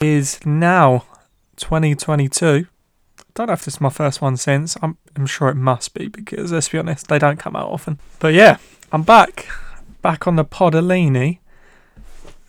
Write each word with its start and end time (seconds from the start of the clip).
is 0.00 0.44
now 0.46 1.04
2022. 1.56 2.66
Don't 3.34 3.46
know 3.46 3.52
if 3.52 3.64
this 3.64 3.74
is 3.74 3.80
my 3.80 3.90
first 3.90 4.22
one 4.22 4.36
since. 4.36 4.76
I'm, 4.82 4.96
I'm 5.14 5.26
sure 5.26 5.48
it 5.50 5.56
must 5.56 5.92
be 5.92 6.08
because 6.08 6.52
let's 6.52 6.70
be 6.70 6.78
honest, 6.78 7.08
they 7.08 7.18
don't 7.18 7.38
come 7.38 7.54
out 7.54 7.70
often. 7.70 7.98
But 8.18 8.32
yeah, 8.32 8.56
I'm 8.92 9.02
back, 9.02 9.46
back 10.00 10.26
on 10.26 10.36
the 10.36 10.44
Podolini, 10.44 11.38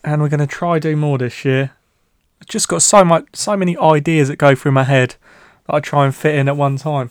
and 0.02 0.22
we're 0.22 0.30
gonna 0.30 0.46
try 0.46 0.78
do 0.78 0.96
more 0.96 1.18
this 1.18 1.44
year. 1.44 1.72
I've 2.40 2.48
just 2.48 2.68
got 2.68 2.82
so 2.82 3.04
much, 3.04 3.26
so 3.34 3.56
many 3.56 3.76
ideas 3.76 4.28
that 4.28 4.36
go 4.36 4.54
through 4.54 4.72
my 4.72 4.84
head 4.84 5.16
that 5.66 5.74
I 5.74 5.80
try 5.80 6.06
and 6.06 6.14
fit 6.14 6.34
in 6.34 6.48
at 6.48 6.56
one 6.56 6.78
time. 6.78 7.10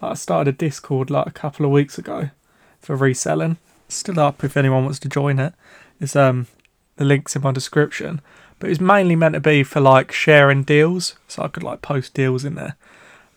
Like 0.00 0.12
I 0.12 0.14
started 0.14 0.54
a 0.54 0.56
Discord 0.56 1.10
like 1.10 1.26
a 1.26 1.32
couple 1.32 1.64
of 1.64 1.72
weeks 1.72 1.98
ago 1.98 2.30
for 2.78 2.96
reselling. 2.96 3.56
Still 3.88 4.20
up 4.20 4.44
if 4.44 4.56
anyone 4.56 4.84
wants 4.84 5.00
to 5.00 5.08
join 5.08 5.38
it. 5.38 5.54
It's 5.98 6.14
um 6.14 6.48
the 6.96 7.04
links 7.06 7.34
in 7.34 7.40
my 7.42 7.50
description. 7.50 8.20
But 8.60 8.66
it 8.66 8.72
was 8.72 8.80
mainly 8.80 9.16
meant 9.16 9.32
to 9.32 9.40
be 9.40 9.64
for 9.64 9.80
like 9.80 10.12
sharing 10.12 10.62
deals, 10.62 11.16
so 11.26 11.42
I 11.42 11.48
could 11.48 11.62
like 11.62 11.80
post 11.80 12.12
deals 12.12 12.44
in 12.44 12.54
there. 12.54 12.76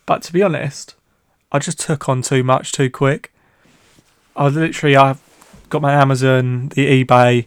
But 0.04 0.22
to 0.24 0.32
be 0.32 0.42
honest, 0.42 0.94
I 1.50 1.58
just 1.58 1.80
took 1.80 2.08
on 2.10 2.20
too 2.20 2.44
much 2.44 2.72
too 2.72 2.90
quick. 2.90 3.32
I 4.36 4.48
literally 4.48 4.96
I 4.96 5.16
got 5.70 5.80
my 5.80 5.94
Amazon, 5.94 6.68
the 6.68 7.04
eBay, 7.04 7.46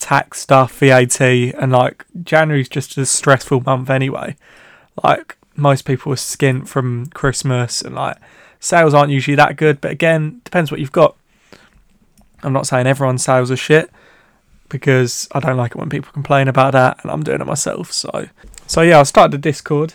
tax 0.00 0.40
stuff, 0.40 0.76
VAT, 0.80 1.20
and 1.20 1.70
like 1.70 2.04
January's 2.24 2.68
just 2.68 2.98
a 2.98 3.06
stressful 3.06 3.60
month 3.60 3.88
anyway. 3.88 4.34
Like 5.04 5.38
most 5.54 5.84
people 5.84 6.12
are 6.12 6.16
skint 6.16 6.66
from 6.66 7.06
Christmas 7.06 7.82
and 7.82 7.94
like 7.94 8.16
sales 8.58 8.94
aren't 8.94 9.12
usually 9.12 9.36
that 9.36 9.56
good, 9.56 9.80
but 9.80 9.92
again, 9.92 10.40
depends 10.42 10.72
what 10.72 10.80
you've 10.80 10.90
got. 10.90 11.16
I'm 12.42 12.52
not 12.52 12.66
saying 12.66 12.88
everyone's 12.88 13.22
sales 13.22 13.52
are 13.52 13.56
shit 13.56 13.92
because 14.72 15.28
I 15.32 15.40
don't 15.40 15.58
like 15.58 15.72
it 15.72 15.76
when 15.76 15.90
people 15.90 16.10
complain 16.12 16.48
about 16.48 16.72
that 16.72 16.98
and 17.02 17.12
I'm 17.12 17.22
doing 17.22 17.42
it 17.42 17.46
myself. 17.46 17.92
So 17.92 18.28
so 18.66 18.80
yeah, 18.80 18.98
I 18.98 19.02
started 19.02 19.34
a 19.34 19.38
Discord. 19.38 19.92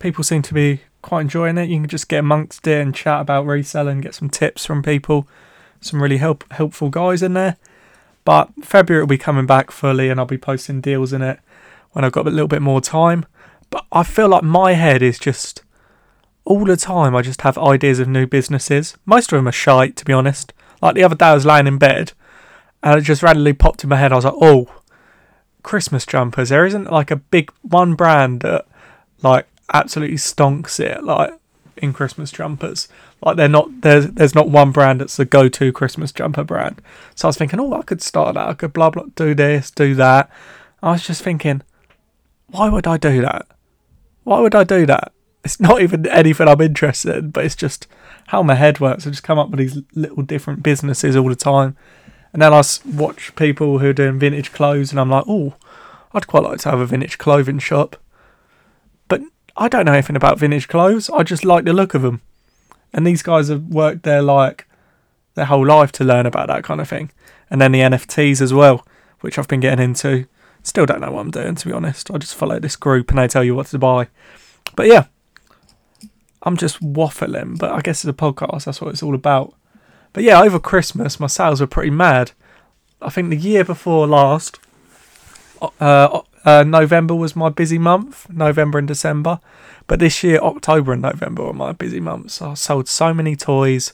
People 0.00 0.24
seem 0.24 0.42
to 0.42 0.52
be 0.52 0.80
quite 1.00 1.22
enjoying 1.22 1.56
it. 1.56 1.70
You 1.70 1.78
can 1.78 1.88
just 1.88 2.08
get 2.08 2.18
amongst 2.18 2.66
it 2.66 2.82
and 2.82 2.92
chat 2.92 3.20
about 3.20 3.46
reselling, 3.46 4.00
get 4.00 4.16
some 4.16 4.28
tips 4.28 4.66
from 4.66 4.82
people. 4.82 5.28
Some 5.80 6.02
really 6.02 6.16
help 6.16 6.44
helpful 6.52 6.90
guys 6.90 7.22
in 7.22 7.34
there. 7.34 7.56
But 8.24 8.50
February 8.62 9.04
will 9.04 9.08
be 9.08 9.16
coming 9.16 9.46
back 9.46 9.70
fully 9.70 10.10
and 10.10 10.18
I'll 10.18 10.26
be 10.26 10.36
posting 10.36 10.80
deals 10.80 11.12
in 11.12 11.22
it 11.22 11.38
when 11.92 12.04
I've 12.04 12.12
got 12.12 12.26
a 12.26 12.30
little 12.30 12.48
bit 12.48 12.62
more 12.62 12.80
time. 12.80 13.24
But 13.70 13.86
I 13.92 14.02
feel 14.02 14.28
like 14.28 14.42
my 14.42 14.72
head 14.72 15.02
is 15.02 15.20
just 15.20 15.62
all 16.44 16.64
the 16.64 16.76
time 16.76 17.14
I 17.14 17.22
just 17.22 17.42
have 17.42 17.56
ideas 17.56 18.00
of 18.00 18.08
new 18.08 18.26
businesses. 18.26 18.96
Most 19.06 19.32
of 19.32 19.38
them 19.38 19.46
are 19.46 19.52
shite, 19.52 19.94
to 19.96 20.04
be 20.04 20.12
honest. 20.12 20.52
Like 20.82 20.96
the 20.96 21.04
other 21.04 21.14
day 21.14 21.26
I 21.26 21.34
was 21.34 21.46
laying 21.46 21.68
in 21.68 21.78
bed 21.78 22.12
and 22.86 23.00
it 23.00 23.02
just 23.02 23.24
randomly 23.24 23.52
popped 23.52 23.82
in 23.82 23.90
my 23.90 23.96
head. 23.96 24.12
I 24.12 24.14
was 24.14 24.24
like, 24.24 24.34
oh, 24.40 24.68
Christmas 25.64 26.06
jumpers. 26.06 26.50
There 26.50 26.64
isn't 26.64 26.88
like 26.88 27.10
a 27.10 27.16
big 27.16 27.50
one 27.62 27.96
brand 27.96 28.42
that 28.42 28.64
like 29.22 29.48
absolutely 29.74 30.18
stonks 30.18 30.78
it 30.78 31.02
like 31.02 31.32
in 31.76 31.92
Christmas 31.92 32.30
jumpers. 32.30 32.86
Like 33.20 33.36
they're 33.36 33.48
not 33.48 33.80
there's 33.80 34.06
there's 34.06 34.36
not 34.36 34.50
one 34.50 34.70
brand 34.70 35.00
that's 35.00 35.16
the 35.16 35.24
go 35.24 35.48
to 35.48 35.72
Christmas 35.72 36.12
jumper 36.12 36.44
brand. 36.44 36.80
So 37.16 37.26
I 37.26 37.30
was 37.30 37.36
thinking, 37.36 37.58
oh, 37.58 37.72
I 37.72 37.82
could 37.82 38.00
start 38.00 38.36
that. 38.36 38.48
I 38.48 38.54
could 38.54 38.72
blah 38.72 38.90
blah 38.90 39.06
do 39.16 39.34
this, 39.34 39.72
do 39.72 39.96
that. 39.96 40.30
I 40.80 40.92
was 40.92 41.04
just 41.04 41.24
thinking, 41.24 41.62
why 42.46 42.68
would 42.68 42.86
I 42.86 42.98
do 42.98 43.20
that? 43.22 43.48
Why 44.22 44.38
would 44.38 44.54
I 44.54 44.62
do 44.62 44.86
that? 44.86 45.12
It's 45.44 45.58
not 45.58 45.82
even 45.82 46.06
anything 46.06 46.46
I'm 46.46 46.60
interested 46.60 47.16
in, 47.16 47.30
but 47.30 47.44
it's 47.44 47.56
just 47.56 47.88
how 48.28 48.44
my 48.44 48.54
head 48.54 48.78
works. 48.78 49.08
I 49.08 49.10
just 49.10 49.24
come 49.24 49.40
up 49.40 49.50
with 49.50 49.58
these 49.58 49.82
little 49.92 50.22
different 50.22 50.62
businesses 50.62 51.16
all 51.16 51.28
the 51.28 51.34
time. 51.34 51.76
And 52.36 52.42
then 52.42 52.52
I 52.52 52.62
watch 52.84 53.34
people 53.34 53.78
who 53.78 53.88
are 53.88 53.94
doing 53.94 54.18
vintage 54.18 54.52
clothes, 54.52 54.90
and 54.90 55.00
I'm 55.00 55.08
like, 55.08 55.24
oh, 55.26 55.54
I'd 56.12 56.26
quite 56.26 56.42
like 56.42 56.58
to 56.58 56.70
have 56.70 56.80
a 56.80 56.84
vintage 56.84 57.16
clothing 57.16 57.58
shop. 57.58 57.96
But 59.08 59.22
I 59.56 59.68
don't 59.68 59.86
know 59.86 59.94
anything 59.94 60.16
about 60.16 60.38
vintage 60.38 60.68
clothes. 60.68 61.08
I 61.08 61.22
just 61.22 61.46
like 61.46 61.64
the 61.64 61.72
look 61.72 61.94
of 61.94 62.02
them. 62.02 62.20
And 62.92 63.06
these 63.06 63.22
guys 63.22 63.48
have 63.48 63.62
worked 63.62 64.02
their 64.02 64.20
like 64.20 64.68
their 65.32 65.46
whole 65.46 65.64
life 65.64 65.92
to 65.92 66.04
learn 66.04 66.26
about 66.26 66.48
that 66.48 66.62
kind 66.62 66.78
of 66.78 66.90
thing. 66.90 67.10
And 67.48 67.58
then 67.58 67.72
the 67.72 67.80
NFTs 67.80 68.42
as 68.42 68.52
well, 68.52 68.86
which 69.20 69.38
I've 69.38 69.48
been 69.48 69.60
getting 69.60 69.82
into. 69.82 70.26
Still 70.62 70.84
don't 70.84 71.00
know 71.00 71.12
what 71.12 71.22
I'm 71.22 71.30
doing 71.30 71.54
to 71.54 71.66
be 71.66 71.72
honest. 71.72 72.10
I 72.10 72.18
just 72.18 72.34
follow 72.34 72.60
this 72.60 72.76
group 72.76 73.08
and 73.08 73.18
they 73.18 73.28
tell 73.28 73.44
you 73.44 73.54
what 73.54 73.68
to 73.68 73.78
buy. 73.78 74.08
But 74.74 74.88
yeah, 74.88 75.06
I'm 76.42 76.58
just 76.58 76.82
waffling, 76.82 77.58
but 77.58 77.72
I 77.72 77.80
guess 77.80 78.04
it's 78.04 78.10
a 78.10 78.12
podcast. 78.12 78.64
That's 78.66 78.82
what 78.82 78.90
it's 78.90 79.02
all 79.02 79.14
about. 79.14 79.54
But 80.16 80.24
yeah, 80.24 80.40
over 80.40 80.58
Christmas, 80.58 81.20
my 81.20 81.26
sales 81.26 81.60
were 81.60 81.66
pretty 81.66 81.90
mad. 81.90 82.32
I 83.02 83.10
think 83.10 83.28
the 83.28 83.36
year 83.36 83.66
before 83.66 84.06
last, 84.06 84.58
uh, 85.78 86.22
uh, 86.42 86.64
November 86.66 87.14
was 87.14 87.36
my 87.36 87.50
busy 87.50 87.76
month, 87.76 88.26
November 88.30 88.78
and 88.78 88.88
December. 88.88 89.40
But 89.86 89.98
this 89.98 90.24
year, 90.24 90.38
October 90.38 90.94
and 90.94 91.02
November 91.02 91.44
were 91.44 91.52
my 91.52 91.72
busy 91.72 92.00
months. 92.00 92.40
I 92.40 92.54
sold 92.54 92.88
so 92.88 93.12
many 93.12 93.36
toys. 93.36 93.92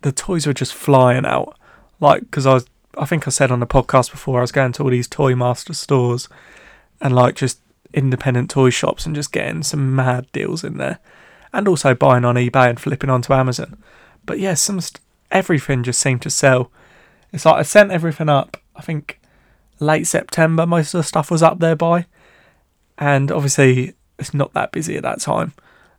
The 0.00 0.12
toys 0.12 0.46
were 0.46 0.54
just 0.54 0.72
flying 0.72 1.26
out. 1.26 1.58
Like, 2.00 2.22
because 2.22 2.46
I 2.46 2.54
was, 2.54 2.66
I 2.96 3.04
think 3.04 3.26
I 3.26 3.30
said 3.30 3.50
on 3.50 3.60
the 3.60 3.66
podcast 3.66 4.10
before, 4.10 4.38
I 4.38 4.40
was 4.40 4.50
going 4.50 4.72
to 4.72 4.82
all 4.82 4.88
these 4.88 5.08
Toy 5.08 5.34
Master 5.34 5.74
stores 5.74 6.30
and 7.02 7.14
like 7.14 7.34
just 7.34 7.60
independent 7.92 8.48
toy 8.48 8.70
shops 8.70 9.04
and 9.04 9.14
just 9.14 9.32
getting 9.32 9.62
some 9.62 9.94
mad 9.94 10.26
deals 10.32 10.64
in 10.64 10.78
there. 10.78 11.00
And 11.52 11.68
also 11.68 11.94
buying 11.94 12.24
on 12.24 12.36
eBay 12.36 12.70
and 12.70 12.80
flipping 12.80 13.10
onto 13.10 13.34
Amazon. 13.34 13.76
But 14.24 14.38
yeah, 14.38 14.54
some 14.54 14.80
st- 14.80 15.02
everything 15.30 15.82
just 15.82 16.00
seemed 16.00 16.22
to 16.22 16.30
sell. 16.30 16.70
It's 17.32 17.44
like 17.44 17.56
I 17.56 17.62
sent 17.62 17.90
everything 17.90 18.28
up, 18.28 18.56
I 18.74 18.82
think 18.82 19.20
late 19.80 20.06
September, 20.06 20.66
most 20.66 20.94
of 20.94 20.98
the 20.98 21.04
stuff 21.04 21.30
was 21.30 21.42
up 21.42 21.58
there 21.58 21.76
by. 21.76 22.06
And 22.96 23.30
obviously, 23.30 23.94
it's 24.18 24.34
not 24.34 24.54
that 24.54 24.72
busy 24.72 24.96
at 24.96 25.02
that 25.02 25.20
time. 25.20 25.52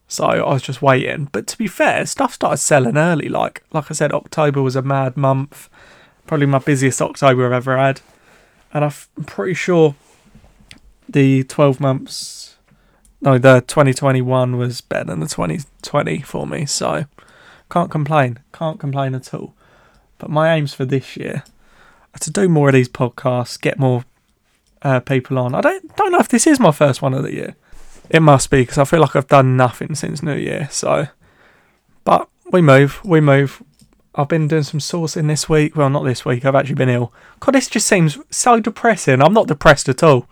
So 0.07 0.25
I 0.25 0.53
was 0.53 0.61
just 0.61 0.81
waiting. 0.81 1.29
But 1.31 1.47
to 1.47 1.57
be 1.57 1.67
fair, 1.67 2.05
stuff 2.05 2.33
started 2.33 2.57
selling 2.57 2.97
early. 2.97 3.29
Like 3.29 3.63
like 3.71 3.89
I 3.89 3.93
said, 3.93 4.11
October 4.11 4.61
was 4.61 4.75
a 4.75 4.81
mad 4.81 5.15
month. 5.15 5.69
Probably 6.27 6.47
my 6.47 6.59
busiest 6.59 7.01
October 7.01 7.45
I've 7.45 7.53
ever 7.53 7.77
had. 7.77 8.01
And 8.73 8.85
I'm 8.85 9.25
pretty 9.25 9.53
sure 9.53 9.95
the 11.07 11.43
12 11.43 11.79
months, 11.79 12.57
no, 13.21 13.37
the 13.37 13.61
2021 13.61 14.57
was 14.57 14.81
better 14.81 15.05
than 15.05 15.21
the 15.21 15.27
2020 15.27 16.21
for 16.21 16.45
me. 16.45 16.65
So 16.65 17.05
can't 17.69 17.91
complain. 17.91 18.39
Can't 18.53 18.79
complain 18.79 19.15
at 19.15 19.33
all. 19.33 19.53
But 20.17 20.29
my 20.29 20.53
aims 20.53 20.73
for 20.73 20.85
this 20.85 21.15
year 21.15 21.43
are 22.13 22.19
to 22.19 22.31
do 22.31 22.49
more 22.49 22.69
of 22.69 22.73
these 22.73 22.89
podcasts, 22.89 23.59
get 23.59 23.79
more 23.79 24.03
uh, 24.81 24.99
people 24.99 25.37
on. 25.37 25.55
I 25.55 25.61
don't 25.61 25.95
don't 25.95 26.11
know 26.11 26.19
if 26.19 26.29
this 26.29 26.47
is 26.47 26.59
my 26.59 26.71
first 26.71 27.01
one 27.01 27.13
of 27.13 27.23
the 27.23 27.33
year. 27.33 27.55
It 28.09 28.21
must 28.21 28.49
be 28.49 28.61
because 28.61 28.77
I 28.77 28.85
feel 28.85 29.01
like 29.01 29.15
I've 29.15 29.27
done 29.27 29.55
nothing 29.55 29.93
since 29.93 30.23
New 30.23 30.35
Year. 30.35 30.67
So, 30.71 31.07
but 32.03 32.27
we 32.51 32.61
move, 32.61 33.03
we 33.05 33.21
move. 33.21 33.61
I've 34.15 34.27
been 34.27 34.47
doing 34.47 34.63
some 34.63 34.79
sourcing 34.79 35.27
this 35.27 35.47
week. 35.47 35.75
Well, 35.75 35.89
not 35.89 36.03
this 36.03 36.25
week. 36.25 36.43
I've 36.43 36.55
actually 36.55 36.75
been 36.75 36.89
ill. 36.89 37.13
God, 37.39 37.53
this 37.53 37.69
just 37.69 37.85
seems 37.85 38.17
so 38.31 38.59
depressing. 38.59 39.21
I'm 39.21 39.33
not 39.33 39.47
depressed 39.47 39.87
at 39.87 40.01
all. 40.01 40.27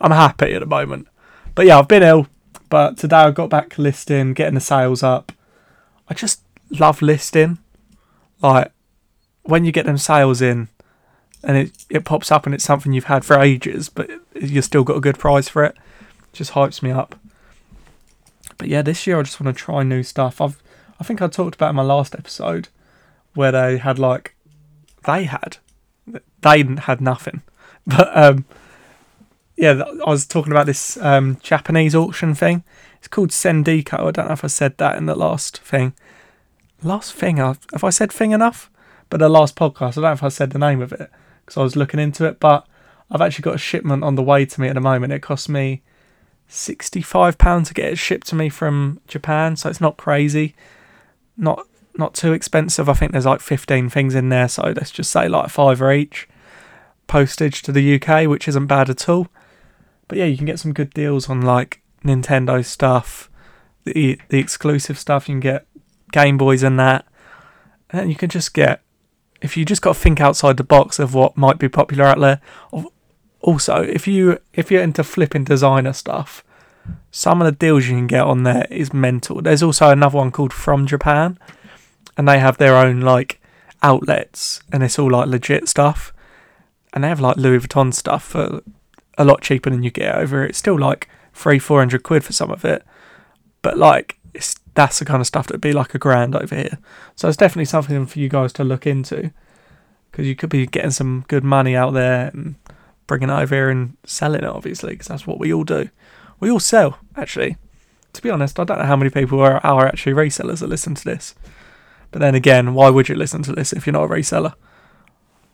I'm 0.00 0.10
happy 0.10 0.52
at 0.52 0.60
the 0.60 0.66
moment. 0.66 1.06
But 1.54 1.66
yeah, 1.66 1.78
I've 1.78 1.88
been 1.88 2.02
ill. 2.02 2.26
But 2.68 2.98
today 2.98 3.16
I 3.16 3.30
got 3.30 3.50
back 3.50 3.78
listing, 3.78 4.34
getting 4.34 4.54
the 4.54 4.60
sales 4.60 5.04
up. 5.04 5.30
I 6.08 6.14
just 6.14 6.42
love 6.78 7.02
listing. 7.02 7.58
Like 8.42 8.72
when 9.42 9.64
you 9.64 9.72
get 9.72 9.86
them 9.86 9.98
sales 9.98 10.42
in, 10.42 10.68
and 11.44 11.56
it 11.56 11.84
it 11.90 12.04
pops 12.04 12.30
up 12.30 12.46
and 12.46 12.54
it's 12.54 12.64
something 12.64 12.92
you've 12.92 13.04
had 13.04 13.24
for 13.24 13.38
ages, 13.38 13.88
but 13.88 14.10
you've 14.34 14.64
still 14.64 14.84
got 14.84 14.96
a 14.96 15.00
good 15.00 15.18
price 15.18 15.48
for 15.48 15.64
it 15.64 15.76
just 16.32 16.52
hypes 16.52 16.82
me 16.82 16.90
up. 16.90 17.14
But 18.58 18.68
yeah, 18.68 18.82
this 18.82 19.06
year 19.06 19.18
I 19.18 19.22
just 19.22 19.40
want 19.40 19.56
to 19.56 19.62
try 19.62 19.82
new 19.82 20.02
stuff. 20.02 20.40
I've 20.40 20.62
I 21.00 21.04
think 21.04 21.20
I 21.20 21.26
talked 21.26 21.54
about 21.54 21.70
in 21.70 21.76
my 21.76 21.82
last 21.82 22.14
episode 22.14 22.68
where 23.34 23.52
they 23.52 23.78
had 23.78 23.98
like 23.98 24.34
they 25.04 25.24
had 25.24 25.58
they 26.40 26.64
had 26.78 27.00
nothing, 27.00 27.42
but 27.86 28.16
um 28.16 28.44
yeah, 29.56 29.82
I 30.06 30.10
was 30.10 30.26
talking 30.26 30.52
about 30.52 30.66
this 30.66 30.96
um 30.98 31.38
Japanese 31.42 31.94
auction 31.94 32.34
thing. 32.34 32.64
It's 32.98 33.08
called 33.08 33.30
Sendico. 33.30 34.06
I 34.06 34.10
don't 34.12 34.28
know 34.28 34.32
if 34.32 34.44
I 34.44 34.48
said 34.48 34.78
that 34.78 34.96
in 34.96 35.06
the 35.06 35.16
last 35.16 35.58
thing. 35.58 35.92
Last 36.84 37.12
thing, 37.14 37.40
i've 37.40 37.58
I 37.82 37.90
said 37.90 38.12
thing 38.12 38.32
enough? 38.32 38.70
But 39.08 39.18
the 39.18 39.28
last 39.28 39.56
podcast, 39.56 39.90
I 39.90 40.00
don't 40.00 40.04
know 40.04 40.12
if 40.12 40.22
I 40.22 40.28
said 40.28 40.50
the 40.50 40.58
name 40.58 40.80
of 40.80 40.92
it 40.92 41.10
because 41.44 41.56
I 41.56 41.62
was 41.62 41.76
looking 41.76 42.00
into 42.00 42.24
it. 42.24 42.40
But 42.40 42.66
I've 43.10 43.20
actually 43.20 43.42
got 43.42 43.54
a 43.54 43.58
shipment 43.58 44.04
on 44.04 44.14
the 44.14 44.22
way 44.22 44.46
to 44.46 44.60
me 44.60 44.68
at 44.68 44.74
the 44.74 44.80
moment. 44.80 45.12
It 45.12 45.20
cost 45.20 45.48
me 45.48 45.82
£65 46.48 47.66
to 47.66 47.74
get 47.74 47.92
it 47.92 47.98
shipped 47.98 48.26
to 48.28 48.34
me 48.34 48.48
from 48.48 49.00
Japan, 49.06 49.56
so 49.56 49.68
it's 49.68 49.80
not 49.80 49.96
crazy. 49.96 50.54
Not 51.36 51.66
not 51.94 52.14
too 52.14 52.32
expensive. 52.32 52.88
I 52.88 52.94
think 52.94 53.12
there's 53.12 53.26
like 53.26 53.40
15 53.40 53.90
things 53.90 54.14
in 54.14 54.30
there, 54.30 54.48
so 54.48 54.72
let's 54.74 54.90
just 54.90 55.10
say 55.10 55.28
like 55.28 55.50
five 55.50 55.82
or 55.82 55.92
each. 55.92 56.28
Postage 57.06 57.60
to 57.62 57.72
the 57.72 58.00
UK, 58.00 58.26
which 58.26 58.48
isn't 58.48 58.66
bad 58.66 58.88
at 58.88 59.08
all. 59.08 59.28
But 60.08 60.16
yeah, 60.18 60.24
you 60.24 60.36
can 60.36 60.46
get 60.46 60.58
some 60.58 60.72
good 60.72 60.94
deals 60.94 61.28
on 61.28 61.42
like 61.42 61.82
Nintendo 62.02 62.64
stuff, 62.64 63.30
the 63.84 64.18
the 64.30 64.38
exclusive 64.38 64.98
stuff. 64.98 65.28
You 65.28 65.34
can 65.34 65.40
get 65.40 65.66
Game 66.12 66.38
Boys 66.38 66.62
and 66.62 66.78
that, 66.78 67.04
and 67.90 68.08
you 68.10 68.16
can 68.16 68.30
just 68.30 68.54
get 68.54 68.82
if 69.40 69.56
you 69.56 69.64
just 69.64 69.82
got 69.82 69.94
to 69.94 70.00
think 70.00 70.20
outside 70.20 70.56
the 70.56 70.64
box 70.64 70.98
of 70.98 71.14
what 71.14 71.36
might 71.36 71.58
be 71.58 71.68
popular 71.68 72.04
out 72.04 72.20
there, 72.20 72.40
also, 73.42 73.82
if 73.82 74.06
you 74.06 74.38
if 74.54 74.70
you're 74.70 74.82
into 74.82 75.02
flipping 75.02 75.44
designer 75.44 75.92
stuff, 75.92 76.44
some 77.10 77.42
of 77.42 77.46
the 77.46 77.52
deals 77.52 77.86
you 77.86 77.96
can 77.96 78.06
get 78.06 78.22
on 78.22 78.44
there 78.44 78.66
is 78.70 78.94
mental. 78.94 79.42
There's 79.42 79.64
also 79.64 79.90
another 79.90 80.16
one 80.16 80.30
called 80.30 80.52
From 80.52 80.86
Japan, 80.86 81.38
and 82.16 82.28
they 82.28 82.38
have 82.38 82.58
their 82.58 82.76
own 82.76 83.00
like 83.00 83.40
outlets, 83.82 84.62
and 84.72 84.84
it's 84.84 84.98
all 84.98 85.10
like 85.10 85.26
legit 85.26 85.68
stuff. 85.68 86.12
And 86.92 87.02
they 87.02 87.08
have 87.08 87.20
like 87.20 87.36
Louis 87.36 87.58
Vuitton 87.58 87.92
stuff 87.92 88.22
for 88.22 88.62
a 89.18 89.24
lot 89.24 89.42
cheaper 89.42 89.70
than 89.70 89.82
you 89.82 89.90
get 89.90 90.14
over. 90.14 90.44
It's 90.44 90.58
still 90.58 90.78
like 90.78 91.08
three, 91.34 91.58
four 91.58 91.80
hundred 91.80 92.04
quid 92.04 92.22
for 92.22 92.32
some 92.32 92.50
of 92.50 92.64
it, 92.64 92.84
but 93.60 93.76
like 93.76 94.18
it's 94.34 94.54
that's 94.74 94.98
the 94.98 95.04
kind 95.04 95.20
of 95.20 95.26
stuff 95.26 95.46
that'd 95.46 95.60
be 95.60 95.72
like 95.72 95.94
a 95.94 95.98
grand 95.98 96.34
over 96.34 96.54
here. 96.54 96.78
So 97.16 97.28
it's 97.28 97.36
definitely 97.36 97.66
something 97.66 98.06
for 98.06 98.18
you 98.18 98.28
guys 98.28 98.52
to 98.54 98.64
look 98.64 98.86
into 98.86 99.32
because 100.10 100.26
you 100.26 100.36
could 100.36 100.50
be 100.50 100.66
getting 100.66 100.90
some 100.90 101.24
good 101.28 101.44
money 101.44 101.74
out 101.74 101.94
there 101.94 102.30
and 102.32 102.54
bringing 103.06 103.30
it 103.30 103.32
over 103.32 103.54
here 103.54 103.70
and 103.70 103.96
selling 104.04 104.44
it, 104.44 104.48
obviously, 104.48 104.90
because 104.90 105.08
that's 105.08 105.26
what 105.26 105.38
we 105.38 105.52
all 105.52 105.64
do. 105.64 105.88
We 106.40 106.50
all 106.50 106.60
sell, 106.60 106.98
actually. 107.16 107.56
To 108.14 108.22
be 108.22 108.30
honest, 108.30 108.60
I 108.60 108.64
don't 108.64 108.78
know 108.78 108.84
how 108.84 108.96
many 108.96 109.10
people 109.10 109.40
are, 109.40 109.64
are 109.64 109.86
actually 109.86 110.12
resellers 110.12 110.60
that 110.60 110.68
listen 110.68 110.94
to 110.94 111.04
this. 111.04 111.34
But 112.10 112.20
then 112.20 112.34
again, 112.34 112.74
why 112.74 112.90
would 112.90 113.08
you 113.08 113.14
listen 113.14 113.42
to 113.44 113.52
this 113.52 113.72
if 113.72 113.86
you're 113.86 113.92
not 113.92 114.04
a 114.04 114.08
reseller? 114.08 114.54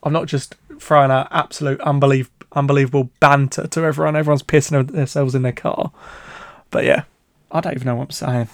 I'm 0.03 0.13
not 0.13 0.27
just 0.27 0.55
throwing 0.79 1.11
out 1.11 1.27
absolute 1.31 1.79
unbelievable, 1.81 2.35
unbelievable 2.51 3.09
banter 3.19 3.67
to 3.67 3.85
everyone. 3.85 4.15
Everyone's 4.15 4.43
pissing 4.43 4.91
themselves 4.91 5.35
in 5.35 5.41
their 5.41 5.51
car. 5.53 5.91
But 6.69 6.83
yeah, 6.83 7.03
I 7.51 7.61
don't 7.61 7.75
even 7.75 7.85
know 7.85 7.95
what 7.95 8.03
I'm 8.03 8.11
saying. 8.11 8.49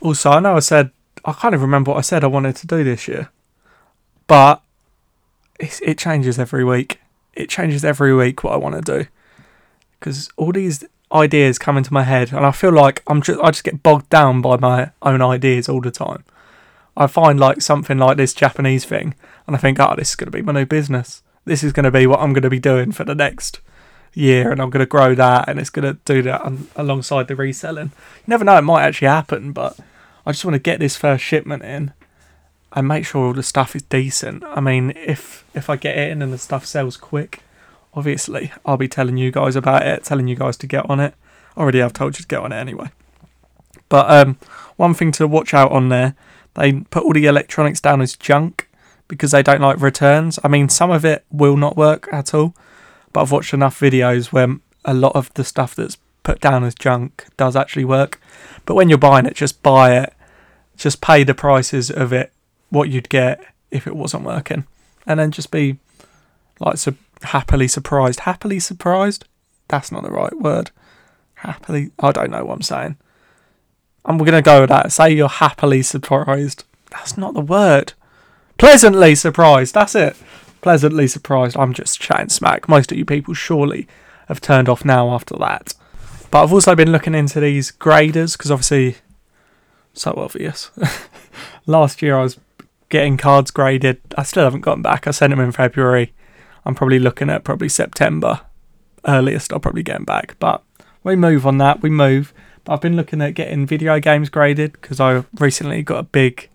Also, 0.00 0.30
I 0.30 0.40
know 0.40 0.56
I 0.56 0.60
said, 0.60 0.90
I 1.24 1.32
can't 1.32 1.54
even 1.54 1.62
remember 1.62 1.90
what 1.90 1.98
I 1.98 2.02
said 2.02 2.24
I 2.24 2.28
wanted 2.28 2.56
to 2.56 2.66
do 2.66 2.84
this 2.84 3.08
year. 3.08 3.30
But 4.26 4.62
it 5.58 5.98
changes 5.98 6.38
every 6.38 6.64
week. 6.64 7.00
It 7.34 7.48
changes 7.48 7.84
every 7.84 8.14
week 8.14 8.44
what 8.44 8.52
I 8.52 8.56
want 8.56 8.74
to 8.74 8.98
do. 9.02 9.08
Because 9.98 10.30
all 10.36 10.52
these 10.52 10.84
ideas 11.12 11.58
come 11.58 11.76
into 11.76 11.92
my 11.92 12.04
head, 12.04 12.32
and 12.32 12.44
I 12.44 12.52
feel 12.52 12.72
like 12.72 13.02
I'm 13.06 13.22
just, 13.22 13.40
I 13.40 13.50
just 13.50 13.64
get 13.64 13.82
bogged 13.82 14.08
down 14.10 14.40
by 14.40 14.56
my 14.56 14.90
own 15.02 15.22
ideas 15.22 15.68
all 15.68 15.80
the 15.80 15.90
time. 15.90 16.24
I 16.96 17.06
find 17.06 17.38
like 17.38 17.62
something 17.62 17.98
like 17.98 18.16
this 18.16 18.34
Japanese 18.34 18.84
thing, 18.84 19.14
and 19.46 19.56
I 19.56 19.58
think, 19.58 19.80
oh, 19.80 19.94
this 19.96 20.10
is 20.10 20.16
going 20.16 20.30
to 20.30 20.36
be 20.36 20.42
my 20.42 20.52
new 20.52 20.66
business. 20.66 21.22
This 21.44 21.64
is 21.64 21.72
going 21.72 21.84
to 21.84 21.90
be 21.90 22.06
what 22.06 22.20
I'm 22.20 22.32
going 22.32 22.42
to 22.42 22.50
be 22.50 22.60
doing 22.60 22.92
for 22.92 23.04
the 23.04 23.14
next 23.14 23.60
year, 24.14 24.50
and 24.50 24.60
I'm 24.60 24.70
going 24.70 24.80
to 24.80 24.86
grow 24.86 25.14
that, 25.14 25.48
and 25.48 25.58
it's 25.58 25.70
going 25.70 25.94
to 25.94 25.98
do 26.04 26.22
that 26.22 26.52
alongside 26.76 27.28
the 27.28 27.36
reselling. 27.36 27.92
You 28.16 28.24
never 28.26 28.44
know, 28.44 28.56
it 28.58 28.62
might 28.62 28.84
actually 28.84 29.08
happen, 29.08 29.52
but 29.52 29.78
I 30.26 30.32
just 30.32 30.44
want 30.44 30.54
to 30.54 30.60
get 30.60 30.80
this 30.80 30.96
first 30.96 31.24
shipment 31.24 31.62
in 31.62 31.92
and 32.72 32.86
make 32.86 33.06
sure 33.06 33.26
all 33.26 33.32
the 33.32 33.42
stuff 33.42 33.74
is 33.74 33.82
decent. 33.82 34.44
I 34.44 34.60
mean, 34.60 34.92
if 34.96 35.44
if 35.54 35.70
I 35.70 35.76
get 35.76 35.96
it 35.96 36.10
in 36.10 36.22
and 36.22 36.32
the 36.32 36.38
stuff 36.38 36.66
sells 36.66 36.96
quick, 36.96 37.40
obviously 37.94 38.52
I'll 38.64 38.76
be 38.76 38.88
telling 38.88 39.16
you 39.16 39.30
guys 39.30 39.56
about 39.56 39.86
it, 39.86 40.04
telling 40.04 40.28
you 40.28 40.36
guys 40.36 40.56
to 40.58 40.66
get 40.66 40.88
on 40.88 41.00
it. 41.00 41.14
Already 41.56 41.82
I've 41.82 41.92
told 41.92 42.18
you 42.18 42.22
to 42.22 42.28
get 42.28 42.40
on 42.40 42.52
it 42.52 42.56
anyway. 42.56 42.90
But 43.88 44.10
um, 44.10 44.38
one 44.76 44.94
thing 44.94 45.12
to 45.12 45.26
watch 45.26 45.54
out 45.54 45.72
on 45.72 45.88
there, 45.88 46.14
they 46.54 46.72
put 46.72 47.04
all 47.04 47.12
the 47.12 47.26
electronics 47.26 47.80
down 47.80 48.02
as 48.02 48.16
junk 48.16 48.68
because 49.08 49.30
they 49.30 49.42
don't 49.42 49.62
like 49.62 49.80
returns. 49.80 50.38
I 50.44 50.48
mean, 50.48 50.68
some 50.68 50.90
of 50.90 51.04
it 51.04 51.24
will 51.30 51.56
not 51.56 51.76
work 51.76 52.08
at 52.12 52.34
all, 52.34 52.54
but 53.12 53.22
I've 53.22 53.32
watched 53.32 53.54
enough 53.54 53.78
videos 53.78 54.32
where 54.32 54.56
a 54.84 54.94
lot 54.94 55.14
of 55.14 55.32
the 55.34 55.44
stuff 55.44 55.74
that's 55.74 55.98
put 56.22 56.40
down 56.40 56.64
as 56.64 56.74
junk 56.74 57.26
does 57.36 57.56
actually 57.56 57.84
work. 57.84 58.20
But 58.66 58.74
when 58.74 58.88
you're 58.88 58.98
buying 58.98 59.26
it, 59.26 59.34
just 59.34 59.62
buy 59.62 59.96
it. 59.98 60.12
Just 60.76 61.00
pay 61.00 61.24
the 61.24 61.34
prices 61.34 61.90
of 61.90 62.12
it 62.12 62.32
what 62.70 62.88
you'd 62.88 63.08
get 63.08 63.42
if 63.70 63.86
it 63.86 63.96
wasn't 63.96 64.24
working, 64.24 64.66
and 65.06 65.18
then 65.18 65.30
just 65.30 65.50
be 65.50 65.78
like 66.60 66.76
su- 66.78 66.96
happily 67.22 67.68
surprised. 67.68 68.20
Happily 68.20 68.60
surprised? 68.60 69.24
That's 69.68 69.90
not 69.90 70.02
the 70.02 70.10
right 70.10 70.38
word. 70.38 70.70
Happily, 71.34 71.90
I 71.98 72.12
don't 72.12 72.30
know 72.30 72.44
what 72.44 72.54
I'm 72.54 72.62
saying. 72.62 72.96
And 74.04 74.18
we're 74.18 74.26
gonna 74.26 74.42
go 74.42 74.60
with 74.60 74.70
that. 74.70 74.92
Say 74.92 75.12
you're 75.12 75.28
happily 75.28 75.82
surprised. 75.82 76.64
That's 76.90 77.18
not 77.18 77.34
the 77.34 77.40
word. 77.40 77.92
Pleasantly 78.56 79.14
surprised. 79.14 79.74
That's 79.74 79.94
it. 79.94 80.16
Pleasantly 80.60 81.06
surprised. 81.06 81.56
I'm 81.56 81.72
just 81.72 82.00
chatting 82.00 82.28
smack. 82.28 82.68
Most 82.68 82.90
of 82.92 82.98
you 82.98 83.04
people 83.04 83.34
surely 83.34 83.86
have 84.26 84.40
turned 84.40 84.68
off 84.68 84.84
now 84.84 85.10
after 85.10 85.36
that. 85.36 85.74
But 86.30 86.42
I've 86.42 86.52
also 86.52 86.74
been 86.74 86.92
looking 86.92 87.14
into 87.14 87.40
these 87.40 87.70
graders 87.70 88.36
because 88.36 88.50
obviously, 88.50 88.96
so 89.94 90.12
obvious. 90.16 90.70
Last 91.66 92.02
year 92.02 92.18
I 92.18 92.22
was 92.22 92.38
getting 92.88 93.16
cards 93.16 93.50
graded. 93.50 94.00
I 94.16 94.22
still 94.22 94.44
haven't 94.44 94.60
gotten 94.60 94.82
back. 94.82 95.06
I 95.06 95.10
sent 95.10 95.30
them 95.30 95.40
in 95.40 95.52
February. 95.52 96.12
I'm 96.64 96.74
probably 96.74 96.98
looking 96.98 97.30
at 97.30 97.44
probably 97.44 97.68
September 97.68 98.42
earliest. 99.06 99.52
I'll 99.52 99.60
probably 99.60 99.82
get 99.82 99.94
them 99.94 100.04
back. 100.04 100.36
But 100.38 100.62
we 101.02 101.16
move 101.16 101.46
on 101.46 101.58
that. 101.58 101.82
We 101.82 101.90
move. 101.90 102.34
But 102.64 102.74
I've 102.74 102.80
been 102.80 102.96
looking 102.96 103.22
at 103.22 103.34
getting 103.34 103.66
video 103.66 103.98
games 104.00 104.28
graded 104.28 104.72
because 104.72 105.00
I 105.00 105.24
recently 105.38 105.82
got 105.82 105.98
a 105.98 106.02
big 106.02 106.50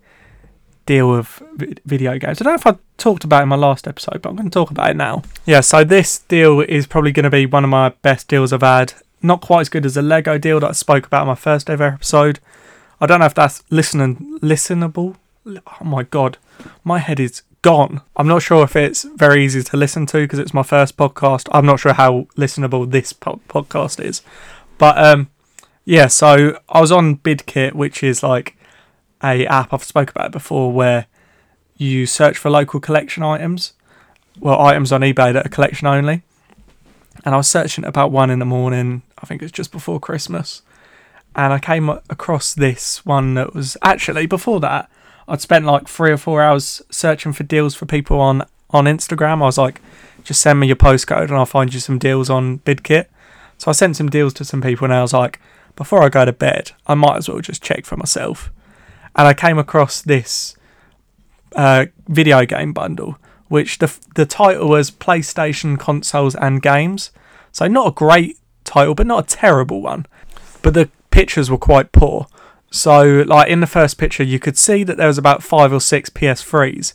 deal 0.86 1.14
of 1.14 1.42
video 1.84 2.18
games. 2.18 2.40
I 2.40 2.44
don't 2.44 2.52
know 2.52 2.54
if 2.54 2.66
I 2.66 2.78
talked 2.98 3.24
about 3.24 3.40
it 3.40 3.42
in 3.44 3.48
my 3.48 3.56
last 3.56 3.88
episode, 3.88 4.22
but 4.22 4.28
I'm 4.28 4.36
going 4.36 4.50
to 4.50 4.54
talk 4.54 4.70
about 4.70 4.90
it 4.90 4.96
now. 4.96 5.22
Yeah, 5.46 5.60
so 5.60 5.84
this 5.84 6.18
deal 6.20 6.60
is 6.60 6.86
probably 6.86 7.12
going 7.12 7.24
to 7.24 7.30
be 7.30 7.46
one 7.46 7.64
of 7.64 7.70
my 7.70 7.90
best 8.02 8.28
deals 8.28 8.52
I've 8.52 8.62
had. 8.62 8.94
Not 9.22 9.40
quite 9.40 9.62
as 9.62 9.68
good 9.68 9.86
as 9.86 9.94
the 9.94 10.02
Lego 10.02 10.38
deal 10.38 10.60
that 10.60 10.70
I 10.70 10.72
spoke 10.72 11.06
about 11.06 11.22
in 11.22 11.28
my 11.28 11.34
first 11.34 11.70
ever 11.70 11.84
episode. 11.84 12.40
I 13.00 13.06
don't 13.06 13.20
know 13.20 13.26
if 13.26 13.34
that's 13.34 13.62
listening 13.70 14.38
listenable 14.40 15.16
oh 15.46 15.84
my 15.84 16.02
god, 16.04 16.38
my 16.82 16.98
head 16.98 17.20
is 17.20 17.42
gone. 17.62 18.02
I'm 18.16 18.26
not 18.26 18.42
sure 18.42 18.64
if 18.64 18.76
it's 18.76 19.02
very 19.02 19.44
easy 19.44 19.62
to 19.62 19.76
listen 19.76 20.06
to 20.06 20.18
because 20.18 20.38
it's 20.38 20.54
my 20.54 20.62
first 20.62 20.96
podcast. 20.96 21.48
I'm 21.52 21.66
not 21.66 21.80
sure 21.80 21.92
how 21.92 22.26
listenable 22.36 22.90
this 22.90 23.12
po- 23.12 23.40
podcast 23.48 24.04
is, 24.04 24.22
but 24.78 24.96
um, 24.98 25.30
yeah. 25.84 26.06
So 26.08 26.58
I 26.68 26.80
was 26.80 26.92
on 26.92 27.16
BidKit, 27.18 27.74
which 27.74 28.02
is 28.02 28.22
like 28.22 28.56
a 29.24 29.46
app 29.46 29.72
I've 29.72 29.82
spoke 29.82 30.10
about 30.10 30.30
before, 30.30 30.70
where 30.70 31.06
you 31.76 32.06
search 32.06 32.36
for 32.38 32.50
local 32.50 32.78
collection 32.78 33.22
items, 33.22 33.72
well, 34.38 34.60
items 34.60 34.92
on 34.92 35.00
eBay 35.00 35.32
that 35.32 35.46
are 35.46 35.48
collection 35.48 35.86
only. 35.86 36.22
And 37.24 37.34
I 37.34 37.38
was 37.38 37.48
searching 37.48 37.84
about 37.84 38.12
one 38.12 38.30
in 38.30 38.38
the 38.38 38.44
morning. 38.44 39.02
I 39.18 39.26
think 39.26 39.42
it's 39.42 39.52
just 39.52 39.72
before 39.72 39.98
Christmas, 39.98 40.62
and 41.34 41.52
I 41.52 41.58
came 41.58 41.88
across 41.88 42.54
this 42.54 43.04
one 43.06 43.34
that 43.34 43.54
was 43.54 43.76
actually 43.82 44.26
before 44.26 44.60
that. 44.60 44.90
I'd 45.26 45.40
spent 45.40 45.64
like 45.64 45.88
three 45.88 46.12
or 46.12 46.18
four 46.18 46.42
hours 46.42 46.82
searching 46.90 47.32
for 47.32 47.44
deals 47.44 47.74
for 47.74 47.86
people 47.86 48.20
on 48.20 48.44
on 48.70 48.84
Instagram. 48.84 49.40
I 49.40 49.46
was 49.46 49.56
like, 49.58 49.80
just 50.24 50.40
send 50.40 50.60
me 50.60 50.66
your 50.66 50.76
postcode 50.76 51.28
and 51.28 51.36
I'll 51.36 51.46
find 51.46 51.72
you 51.72 51.80
some 51.80 51.98
deals 51.98 52.28
on 52.28 52.58
BidKit. 52.60 53.06
So 53.56 53.70
I 53.70 53.72
sent 53.72 53.96
some 53.96 54.10
deals 54.10 54.34
to 54.34 54.44
some 54.44 54.60
people 54.60 54.84
and 54.84 54.92
I 54.92 55.00
was 55.00 55.12
like, 55.12 55.40
before 55.76 56.02
I 56.02 56.08
go 56.08 56.24
to 56.24 56.32
bed, 56.32 56.72
I 56.86 56.94
might 56.94 57.16
as 57.16 57.28
well 57.28 57.40
just 57.40 57.62
check 57.62 57.84
for 57.84 57.96
myself. 57.96 58.50
And 59.16 59.28
I 59.28 59.34
came 59.34 59.58
across 59.58 60.02
this 60.02 60.56
uh, 61.54 61.86
video 62.08 62.44
game 62.44 62.72
bundle, 62.72 63.18
which 63.48 63.78
the 63.78 63.96
the 64.14 64.26
title 64.26 64.68
was 64.68 64.90
PlayStation 64.90 65.78
consoles 65.78 66.34
and 66.34 66.60
games. 66.60 67.10
So 67.52 67.68
not 67.68 67.88
a 67.88 67.92
great 67.92 68.38
title, 68.64 68.94
but 68.94 69.06
not 69.06 69.24
a 69.32 69.36
terrible 69.36 69.80
one. 69.80 70.06
But 70.62 70.74
the 70.74 70.90
pictures 71.10 71.50
were 71.50 71.58
quite 71.58 71.92
poor. 71.92 72.26
So, 72.70 73.22
like 73.26 73.48
in 73.48 73.60
the 73.60 73.68
first 73.68 73.98
picture, 73.98 74.24
you 74.24 74.40
could 74.40 74.58
see 74.58 74.82
that 74.82 74.96
there 74.96 75.06
was 75.06 75.18
about 75.18 75.44
five 75.44 75.72
or 75.72 75.80
six 75.80 76.10
PS3s, 76.10 76.94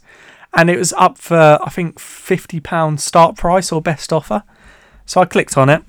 and 0.54 0.70
it 0.70 0.78
was 0.78 0.92
up 0.94 1.18
for 1.18 1.58
I 1.64 1.70
think 1.70 2.00
fifty 2.00 2.60
pound 2.60 3.00
start 3.00 3.38
price 3.38 3.72
or 3.72 3.82
best 3.82 4.12
offer. 4.12 4.44
So 5.06 5.22
I 5.22 5.26
clicked 5.26 5.58
on 5.58 5.70
it. 5.70 5.84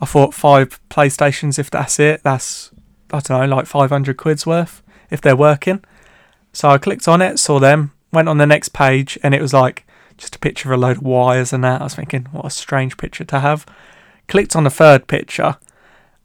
I 0.00 0.06
thought 0.06 0.32
five 0.32 0.80
PlayStations, 0.88 1.58
if 1.58 1.70
that's 1.70 2.00
it, 2.00 2.22
that's 2.22 2.70
I 3.12 3.20
don't 3.20 3.40
know, 3.50 3.56
like 3.56 3.66
five 3.66 3.90
hundred 3.90 4.16
quid's 4.16 4.46
worth 4.46 4.82
if 5.10 5.20
they're 5.20 5.36
working. 5.36 5.84
So 6.52 6.68
I 6.68 6.78
clicked 6.78 7.08
on 7.08 7.22
it, 7.22 7.38
saw 7.38 7.58
them, 7.58 7.92
went 8.12 8.28
on 8.28 8.38
the 8.38 8.46
next 8.46 8.70
page, 8.70 9.18
and 9.22 9.34
it 9.34 9.42
was 9.42 9.52
like 9.52 9.86
just 10.16 10.36
a 10.36 10.38
picture 10.38 10.72
of 10.72 10.78
a 10.78 10.80
load 10.80 10.98
of 10.98 11.02
wires 11.02 11.52
and 11.52 11.62
that. 11.64 11.80
I 11.80 11.84
was 11.84 11.94
thinking, 11.94 12.26
what 12.32 12.46
a 12.46 12.50
strange 12.50 12.96
picture 12.96 13.24
to 13.24 13.40
have. 13.40 13.64
Clicked 14.26 14.56
on 14.56 14.64
the 14.64 14.70
third 14.70 15.06
picture, 15.06 15.56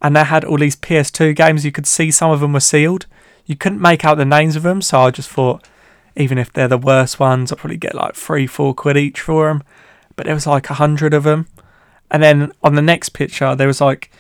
and 0.02 0.16
they 0.16 0.24
had 0.24 0.44
all 0.44 0.58
these 0.58 0.76
PS2 0.76 1.36
games. 1.36 1.64
You 1.64 1.72
could 1.72 1.88
see 1.88 2.12
some 2.12 2.32
of 2.32 2.40
them 2.40 2.54
were 2.54 2.60
sealed. 2.60 3.06
You 3.46 3.56
couldn't 3.56 3.82
make 3.82 4.04
out 4.04 4.18
the 4.18 4.26
names 4.26 4.56
of 4.56 4.64
them, 4.64 4.82
so 4.82 5.02
I 5.02 5.12
just 5.12 5.30
thought, 5.30 5.66
even 6.16 6.38
if 6.38 6.52
they're 6.52 6.68
the 6.68 6.78
worst 6.78 7.20
ones, 7.20 7.52
I'll 7.52 7.58
probably 7.58 7.78
get 7.78 7.96
like 7.96 8.16
three, 8.16 8.48
four 8.48 8.74
quid 8.74 8.98
each 8.98 9.22
for 9.22 9.48
them. 9.48 9.64
But 10.16 10.26
there 10.26 10.36
was 10.36 10.48
like 10.48 10.70
a 10.70 10.76
hundred 10.76 11.14
of 11.14 11.24
them. 11.24 11.48
And 12.12 12.22
then 12.22 12.52
on 12.62 12.76
the 12.76 12.82
next 12.82 13.10
picture, 13.10 13.56
there 13.56 13.68
was 13.68 13.82
like, 13.82 14.12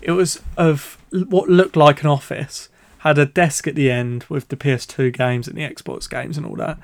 it 0.00 0.12
was 0.12 0.40
of 0.56 0.98
what 1.10 1.48
looked 1.48 1.76
like 1.76 2.02
an 2.02 2.08
office, 2.08 2.68
had 3.04 3.18
a 3.18 3.26
desk 3.26 3.68
at 3.68 3.74
the 3.74 3.90
end 3.90 4.24
with 4.30 4.48
the 4.48 4.56
PS2 4.56 5.12
games 5.12 5.46
and 5.46 5.58
the 5.58 5.62
Xbox 5.62 6.08
games 6.08 6.38
and 6.38 6.46
all 6.46 6.56
that. 6.56 6.78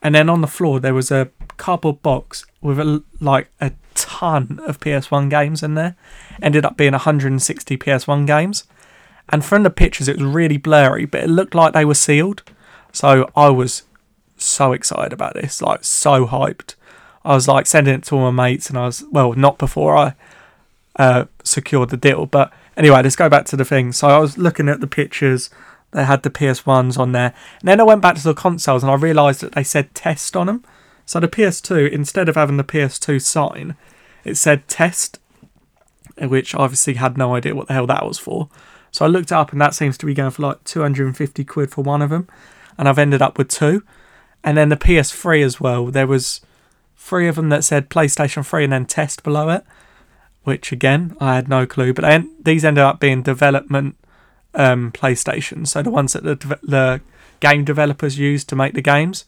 And 0.00 0.14
then 0.14 0.30
on 0.30 0.40
the 0.40 0.46
floor, 0.46 0.78
there 0.78 0.94
was 0.94 1.10
a 1.10 1.30
cardboard 1.56 2.00
box 2.00 2.46
with 2.60 2.78
a, 2.78 3.02
like 3.20 3.48
a 3.60 3.72
ton 3.96 4.60
of 4.64 4.78
PS1 4.78 5.28
games 5.28 5.64
in 5.64 5.74
there. 5.74 5.96
Ended 6.40 6.64
up 6.64 6.76
being 6.76 6.92
160 6.92 7.76
PS1 7.76 8.24
games. 8.24 8.64
And 9.30 9.44
from 9.44 9.64
the 9.64 9.70
pictures, 9.70 10.06
it 10.06 10.18
was 10.18 10.32
really 10.32 10.58
blurry, 10.58 11.04
but 11.04 11.24
it 11.24 11.28
looked 11.28 11.56
like 11.56 11.72
they 11.72 11.84
were 11.84 11.94
sealed. 11.94 12.44
So 12.92 13.28
I 13.34 13.48
was 13.50 13.82
so 14.36 14.72
excited 14.72 15.12
about 15.12 15.34
this, 15.34 15.60
like 15.60 15.82
so 15.82 16.24
hyped. 16.24 16.76
I 17.24 17.34
was 17.34 17.48
like 17.48 17.66
sending 17.66 17.94
it 17.94 18.04
to 18.04 18.14
all 18.14 18.30
my 18.30 18.48
mates, 18.48 18.70
and 18.70 18.78
I 18.78 18.86
was 18.86 19.04
well, 19.10 19.32
not 19.32 19.58
before 19.58 19.96
I 19.96 20.14
uh, 20.96 21.24
secured 21.42 21.90
the 21.90 21.96
deal. 21.96 22.26
But 22.26 22.52
anyway, 22.78 23.02
let's 23.02 23.16
go 23.16 23.28
back 23.28 23.44
to 23.46 23.56
the 23.56 23.64
thing. 23.64 23.92
So 23.92 24.08
I 24.08 24.18
was 24.18 24.38
looking 24.38 24.68
at 24.68 24.80
the 24.80 24.86
pictures. 24.86 25.50
They 25.90 26.04
had 26.04 26.22
the 26.22 26.30
PS1s 26.30 26.98
on 26.98 27.12
there. 27.12 27.34
And 27.60 27.68
then 27.68 27.80
I 27.80 27.84
went 27.84 28.00
back 28.00 28.14
to 28.16 28.22
the 28.22 28.34
consoles 28.34 28.82
and 28.82 28.90
I 28.90 28.94
realised 28.94 29.40
that 29.40 29.52
they 29.52 29.64
said 29.64 29.94
test 29.94 30.36
on 30.36 30.46
them. 30.46 30.64
So 31.04 31.20
the 31.20 31.28
PS2, 31.28 31.90
instead 31.90 32.28
of 32.28 32.36
having 32.36 32.56
the 32.58 32.64
PS2 32.64 33.20
sign, 33.20 33.76
it 34.24 34.36
said 34.36 34.68
test, 34.68 35.18
which 36.18 36.54
I 36.54 36.58
obviously 36.58 36.94
had 36.94 37.18
no 37.18 37.34
idea 37.34 37.54
what 37.54 37.66
the 37.68 37.74
hell 37.74 37.86
that 37.86 38.06
was 38.06 38.18
for. 38.18 38.48
So 38.90 39.04
I 39.04 39.08
looked 39.08 39.32
up 39.32 39.52
and 39.52 39.60
that 39.60 39.74
seems 39.74 39.98
to 39.98 40.06
be 40.06 40.14
going 40.14 40.30
for 40.30 40.42
like 40.42 40.64
250 40.64 41.44
quid 41.44 41.70
for 41.70 41.82
one 41.82 42.02
of 42.02 42.10
them. 42.10 42.28
And 42.76 42.88
I've 42.88 42.98
ended 42.98 43.22
up 43.22 43.38
with 43.38 43.48
two. 43.48 43.82
And 44.44 44.56
then 44.56 44.68
the 44.68 44.76
PS3 44.76 45.42
as 45.42 45.60
well. 45.60 45.86
There 45.86 46.06
was 46.06 46.42
three 46.96 47.28
of 47.28 47.36
them 47.36 47.48
that 47.48 47.64
said 47.64 47.90
PlayStation 47.90 48.44
3 48.44 48.64
and 48.64 48.72
then 48.72 48.86
test 48.86 49.22
below 49.22 49.48
it, 49.48 49.64
which 50.48 50.72
again, 50.72 51.14
I 51.20 51.34
had 51.34 51.46
no 51.46 51.66
clue. 51.66 51.92
But 51.92 52.02
then 52.02 52.34
these 52.40 52.64
ended 52.64 52.82
up 52.82 53.00
being 53.00 53.22
development 53.22 53.96
um, 54.54 54.90
PlayStation. 54.92 55.66
So 55.68 55.82
the 55.82 55.90
ones 55.90 56.14
that 56.14 56.24
the, 56.24 56.58
the 56.62 57.02
game 57.40 57.66
developers 57.66 58.18
use 58.18 58.44
to 58.46 58.56
make 58.56 58.72
the 58.72 58.80
games. 58.80 59.26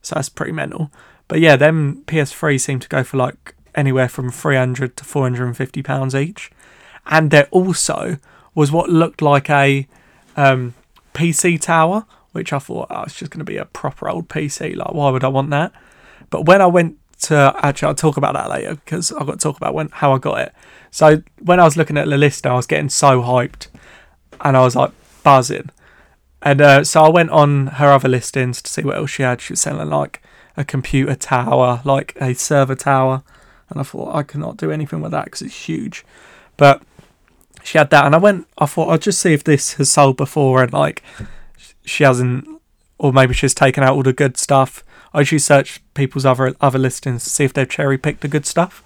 So 0.00 0.14
that's 0.14 0.28
pretty 0.28 0.52
mental. 0.52 0.92
But 1.26 1.40
yeah, 1.40 1.56
them 1.56 2.04
PS3 2.06 2.60
seem 2.60 2.78
to 2.78 2.88
go 2.88 3.02
for 3.02 3.16
like 3.16 3.56
anywhere 3.74 4.08
from 4.08 4.30
300 4.30 4.96
to 4.96 5.04
450 5.04 5.82
pounds 5.82 6.14
each. 6.14 6.52
And 7.04 7.32
there 7.32 7.48
also 7.50 8.18
was 8.54 8.70
what 8.70 8.88
looked 8.88 9.20
like 9.20 9.50
a 9.50 9.88
um, 10.36 10.74
PC 11.14 11.60
tower, 11.60 12.06
which 12.30 12.52
I 12.52 12.60
thought 12.60 12.86
oh, 12.90 13.02
it's 13.02 13.16
just 13.16 13.32
going 13.32 13.40
to 13.40 13.44
be 13.44 13.56
a 13.56 13.64
proper 13.64 14.08
old 14.08 14.28
PC. 14.28 14.76
Like, 14.76 14.94
why 14.94 15.10
would 15.10 15.24
I 15.24 15.28
want 15.28 15.50
that? 15.50 15.72
But 16.30 16.46
when 16.46 16.62
I 16.62 16.66
went 16.66 16.96
to 17.20 17.54
actually, 17.58 17.88
I'll 17.88 17.94
talk 17.94 18.16
about 18.16 18.34
that 18.34 18.50
later 18.50 18.74
because 18.76 19.12
I've 19.12 19.26
got 19.26 19.38
to 19.38 19.38
talk 19.38 19.56
about 19.56 19.74
when 19.74 19.88
how 19.90 20.12
I 20.12 20.18
got 20.18 20.40
it. 20.40 20.54
So 20.90 21.22
when 21.40 21.60
I 21.60 21.64
was 21.64 21.76
looking 21.76 21.96
at 21.96 22.08
the 22.08 22.18
list, 22.18 22.46
I 22.46 22.54
was 22.54 22.66
getting 22.66 22.88
so 22.88 23.22
hyped, 23.22 23.68
and 24.40 24.56
I 24.56 24.60
was 24.60 24.74
like 24.74 24.92
buzzing. 25.22 25.70
And 26.42 26.60
uh, 26.60 26.84
so 26.84 27.04
I 27.04 27.08
went 27.10 27.30
on 27.30 27.66
her 27.66 27.92
other 27.92 28.08
listings 28.08 28.62
to 28.62 28.70
see 28.70 28.82
what 28.82 28.96
else 28.96 29.10
she 29.10 29.22
had. 29.22 29.40
She 29.40 29.52
was 29.52 29.60
selling 29.60 29.90
like 29.90 30.22
a 30.56 30.64
computer 30.64 31.14
tower, 31.14 31.82
like 31.84 32.16
a 32.20 32.34
server 32.34 32.74
tower, 32.74 33.22
and 33.68 33.78
I 33.78 33.82
thought 33.82 34.14
I 34.14 34.22
cannot 34.22 34.56
do 34.56 34.70
anything 34.70 35.00
with 35.00 35.12
that 35.12 35.26
because 35.26 35.42
it's 35.42 35.68
huge. 35.68 36.04
But 36.56 36.82
she 37.62 37.78
had 37.78 37.90
that, 37.90 38.06
and 38.06 38.14
I 38.14 38.18
went. 38.18 38.46
I 38.58 38.66
thought 38.66 38.88
I'll 38.88 38.98
just 38.98 39.20
see 39.20 39.32
if 39.32 39.44
this 39.44 39.74
has 39.74 39.92
sold 39.92 40.16
before, 40.16 40.62
and 40.62 40.72
like 40.72 41.02
she 41.84 42.04
hasn't, 42.04 42.48
or 42.98 43.12
maybe 43.12 43.34
she's 43.34 43.54
taken 43.54 43.84
out 43.84 43.94
all 43.94 44.02
the 44.02 44.12
good 44.12 44.36
stuff. 44.36 44.82
I 45.12 45.20
usually 45.20 45.38
search 45.40 45.80
people's 45.94 46.24
other 46.24 46.54
other 46.60 46.78
listings 46.78 47.24
to 47.24 47.30
see 47.30 47.44
if 47.44 47.52
they've 47.52 47.68
cherry 47.68 47.98
picked 47.98 48.20
the 48.20 48.28
good 48.28 48.46
stuff. 48.46 48.82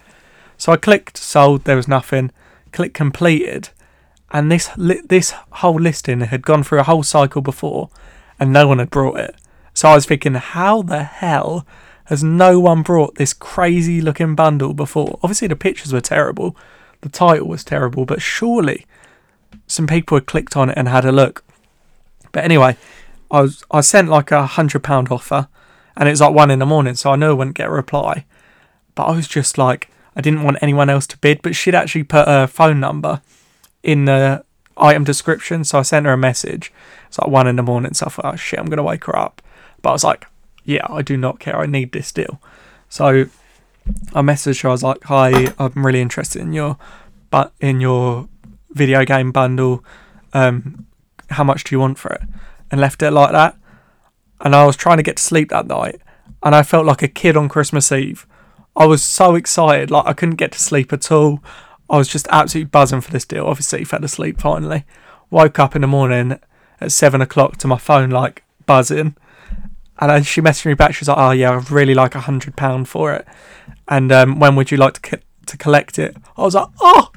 So 0.57 0.73
I 0.73 0.77
clicked 0.77 1.17
sold. 1.17 1.65
There 1.65 1.77
was 1.77 1.89
nothing. 1.89 2.31
Click 2.73 2.95
completed, 2.95 3.69
and 4.31 4.51
this 4.51 4.71
this 4.77 5.31
whole 5.31 5.81
listing 5.81 6.21
had 6.21 6.43
gone 6.43 6.63
through 6.63 6.81
a 6.81 6.85
whole 6.85 7.03
cycle 7.03 7.43
before, 7.43 7.91
and 8.41 8.53
no 8.53 8.67
one 8.67 8.79
had 8.79 8.91
brought 8.91 9.21
it. 9.21 9.37
So 9.75 9.89
I 9.89 9.95
was 9.95 10.07
thinking, 10.07 10.35
how 10.35 10.83
the 10.83 11.03
hell 11.03 11.67
has 12.07 12.23
no 12.23 12.61
one 12.61 12.83
brought 12.83 13.17
this 13.17 13.33
crazy 13.33 14.01
looking 14.01 14.35
bundle 14.35 14.75
before? 14.75 15.19
Obviously, 15.23 15.49
the 15.49 15.57
pictures 15.57 15.93
were 15.93 16.01
terrible, 16.01 16.57
the 17.01 17.09
title 17.09 17.49
was 17.49 17.65
terrible, 17.65 18.05
but 18.05 18.23
surely 18.23 18.87
some 19.67 19.87
people 19.87 20.17
had 20.17 20.27
clicked 20.27 20.57
on 20.57 20.71
it 20.71 20.79
and 20.79 20.89
had 20.89 21.05
a 21.05 21.13
look. 21.13 21.45
But 22.33 22.45
anyway, 22.45 22.77
I 23.31 23.43
was 23.43 23.65
I 23.71 23.81
sent 23.83 24.09
like 24.09 24.31
a 24.31 24.47
hundred 24.47 24.83
pound 24.83 25.09
offer, 25.11 25.49
and 25.97 26.09
it 26.09 26.13
was 26.13 26.21
like 26.21 26.35
one 26.35 26.51
in 26.51 26.59
the 26.59 26.67
morning, 26.67 26.95
so 26.95 27.11
I 27.11 27.17
knew 27.17 27.31
I 27.31 27.33
wouldn't 27.33 27.57
get 27.57 27.69
a 27.69 27.73
reply. 27.73 28.25
But 28.95 29.05
I 29.05 29.17
was 29.17 29.29
just 29.29 29.59
like, 29.59 29.91
I 30.17 30.21
didn't 30.21 30.43
want 30.43 30.59
anyone 30.61 30.91
else 30.91 31.07
to 31.09 31.19
bid, 31.19 31.43
but 31.43 31.57
she'd 31.57 31.75
actually 31.75 32.05
put 32.05 32.29
her 32.29 32.47
phone 32.47 32.81
number 32.81 33.21
in 33.83 34.05
the 34.05 34.45
item 34.77 35.05
description, 35.05 35.65
so 35.65 35.79
I 35.79 35.83
sent 35.83 36.07
her 36.07 36.13
a 36.13 36.19
message. 36.19 36.73
It's 37.09 37.19
like 37.19 37.29
one 37.29 37.47
in 37.47 37.57
the 37.57 37.63
morning, 37.63 37.95
so 37.95 38.07
I 38.07 38.09
thought, 38.09 38.35
oh 38.35 38.37
shit, 38.37 38.59
I'm 38.59 38.67
gonna 38.67 38.83
wake 38.83 39.05
her 39.05 39.17
up. 39.17 39.43
But 39.83 39.91
I 39.91 39.93
was 39.93 40.05
like, 40.05 40.27
yeah, 40.65 40.87
I 40.89 41.03
do 41.03 41.17
not 41.17 41.41
care. 41.41 41.59
I 41.59 41.67
need 41.67 41.93
this 41.93 42.11
deal. 42.11 42.41
So 42.89 43.27
I 44.15 44.23
messaged 44.23 44.63
her. 44.63 44.69
I 44.69 44.73
was 44.73 44.83
like, 44.83 45.05
hi, 45.05 45.53
I'm 45.59 45.85
really 45.85 46.01
interested 46.01 46.41
in 46.41 46.53
your, 46.53 46.79
but 47.31 47.53
in 47.61 47.81
your 47.81 48.29
video 48.71 49.05
game 49.05 49.31
bundle. 49.31 49.85
Um, 50.33 50.87
how 51.31 51.45
much 51.45 51.65
do 51.65 51.75
you 51.75 51.81
want 51.81 51.99
for 51.99 52.13
it? 52.13 52.23
And 52.71 52.81
left 52.81 53.03
it 53.03 53.11
like 53.11 53.33
that. 53.33 53.57
And 54.41 54.55
I 54.55 54.67
was 54.67 54.77
trying 54.77 54.99
to 54.99 55.03
get 55.03 55.17
to 55.17 55.23
sleep 55.23 55.51
that 55.51 55.67
night, 55.67 56.01
and 56.43 56.55
I 56.55 56.63
felt 56.63 56.87
like 56.87 57.03
a 57.03 57.09
kid 57.09 57.37
on 57.37 57.49
Christmas 57.49 57.91
Eve. 57.91 58.27
I 58.77 58.87
was 58.87 59.03
so 59.03 59.35
excited, 59.35 59.91
like 59.91 60.07
I 60.07 60.13
couldn't 60.13 60.37
get 60.37 60.53
to 60.53 60.59
sleep 60.59 60.93
at 60.93 61.11
all. 61.13 61.43
I 61.89 61.97
was 61.97 62.09
just 62.09 62.27
absolutely 62.31 62.71
buzzing 62.71 63.01
for 63.01 63.11
this 63.11 63.25
deal. 63.25 63.47
Obviously, 63.47 63.85
fell 63.85 64.05
asleep 64.05 64.41
finally. 64.41 64.85
Woke 65.31 65.59
up 65.59 65.75
in 65.75 65.83
the 65.83 65.87
morning 65.87 66.39
at 66.81 66.93
seven 66.93 67.21
o'clock 67.21 67.57
to 67.59 67.69
my 67.69 67.79
phone 67.79 68.11
like 68.11 68.43
buzzing, 68.67 69.17
and 69.99 70.11
then 70.11 70.23
she 70.23 70.41
messaged 70.41 70.67
me 70.67 70.75
back. 70.75 70.95
She 70.95 71.03
was 71.03 71.09
like, 71.09 71.19
"Oh 71.19 71.31
yeah, 71.31 71.57
I'd 71.57 71.71
really 71.71 71.95
like 71.95 72.15
a 72.15 72.21
hundred 72.21 72.57
pound 72.57 72.89
for 72.89 73.13
it." 73.13 73.27
And 73.89 74.11
um, 74.11 74.39
when 74.41 74.57
would 74.57 74.71
you 74.71 74.77
like 74.77 74.95
to 74.95 75.01
co- 75.01 75.23
to 75.47 75.57
collect 75.57 75.99
it? 75.99 76.17
I 76.37 76.43
was 76.43 76.55
like, 76.55 76.69
"Oh, 76.81 77.11